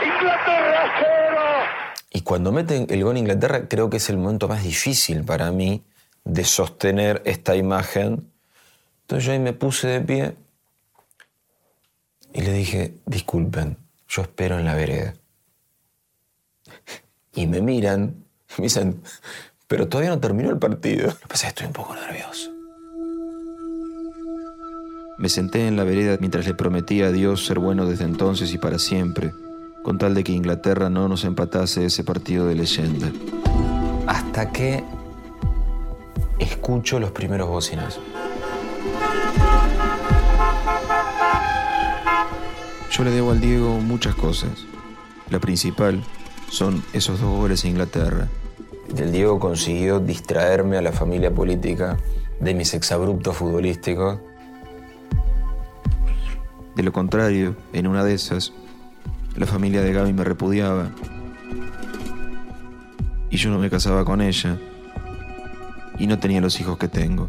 2, 0.00 0.04
Inglaterra 0.04 0.82
0. 0.98 1.38
Y 2.10 2.22
cuando 2.22 2.50
meten 2.50 2.88
el 2.90 3.04
gol 3.04 3.18
Inglaterra, 3.18 3.68
creo 3.68 3.88
que 3.88 3.98
es 3.98 4.10
el 4.10 4.16
momento 4.16 4.48
más 4.48 4.64
difícil 4.64 5.24
para 5.24 5.52
mí 5.52 5.84
de 6.24 6.42
sostener 6.42 7.22
esta 7.24 7.54
imagen. 7.54 8.28
Entonces 9.02 9.26
yo 9.26 9.30
ahí 9.30 9.38
me 9.38 9.52
puse 9.52 9.86
de 9.86 10.00
pie 10.00 10.34
y 12.32 12.40
le 12.42 12.52
dije, 12.52 12.96
disculpen, 13.06 13.76
yo 14.08 14.22
espero 14.22 14.58
en 14.58 14.64
la 14.64 14.74
vereda. 14.74 15.14
Y 17.32 17.46
me 17.46 17.60
miran 17.60 18.24
me 18.58 18.64
dicen, 18.64 19.04
pero 19.68 19.86
todavía 19.86 20.10
no 20.10 20.18
terminó 20.18 20.50
el 20.50 20.58
partido. 20.58 21.06
Lo 21.06 21.16
que 21.16 21.28
pasa 21.28 21.46
es 21.46 21.54
que 21.54 21.62
estoy 21.62 21.66
un 21.68 21.74
poco 21.74 21.94
nervioso. 21.94 22.49
Me 25.20 25.28
senté 25.28 25.66
en 25.66 25.76
la 25.76 25.84
vereda 25.84 26.16
mientras 26.18 26.46
le 26.46 26.54
prometía 26.54 27.08
a 27.08 27.12
Dios 27.12 27.44
ser 27.44 27.58
bueno 27.58 27.84
desde 27.84 28.04
entonces 28.04 28.54
y 28.54 28.58
para 28.58 28.78
siempre, 28.78 29.34
con 29.82 29.98
tal 29.98 30.14
de 30.14 30.24
que 30.24 30.32
Inglaterra 30.32 30.88
no 30.88 31.08
nos 31.08 31.24
empatase 31.24 31.84
ese 31.84 32.04
partido 32.04 32.46
de 32.46 32.54
leyenda. 32.54 33.12
Hasta 34.06 34.50
que 34.50 34.82
escucho 36.38 36.98
los 36.98 37.10
primeros 37.10 37.50
bocinazos. 37.50 38.02
Yo 42.90 43.04
le 43.04 43.10
debo 43.10 43.32
al 43.32 43.42
Diego 43.42 43.78
muchas 43.78 44.14
cosas. 44.14 44.64
La 45.28 45.38
principal 45.38 46.02
son 46.48 46.82
esos 46.94 47.20
dos 47.20 47.36
goles 47.36 47.62
a 47.66 47.68
Inglaterra. 47.68 48.28
Del 48.94 49.12
Diego 49.12 49.38
consiguió 49.38 50.00
distraerme 50.00 50.78
a 50.78 50.80
la 50.82 50.92
familia 50.92 51.30
política 51.30 51.98
de 52.40 52.54
mis 52.54 52.72
exabruptos 52.72 53.36
futbolísticos. 53.36 54.18
De 56.80 56.84
lo 56.84 56.94
contrario, 56.94 57.56
en 57.74 57.86
una 57.86 58.02
de 58.04 58.14
esas, 58.14 58.54
la 59.36 59.44
familia 59.44 59.82
de 59.82 59.92
Gaby 59.92 60.14
me 60.14 60.24
repudiaba. 60.24 60.88
Y 63.28 63.36
yo 63.36 63.50
no 63.50 63.58
me 63.58 63.68
casaba 63.68 64.02
con 64.06 64.22
ella. 64.22 64.56
Y 65.98 66.06
no 66.06 66.18
tenía 66.18 66.40
los 66.40 66.58
hijos 66.58 66.78
que 66.78 66.88
tengo. 66.88 67.28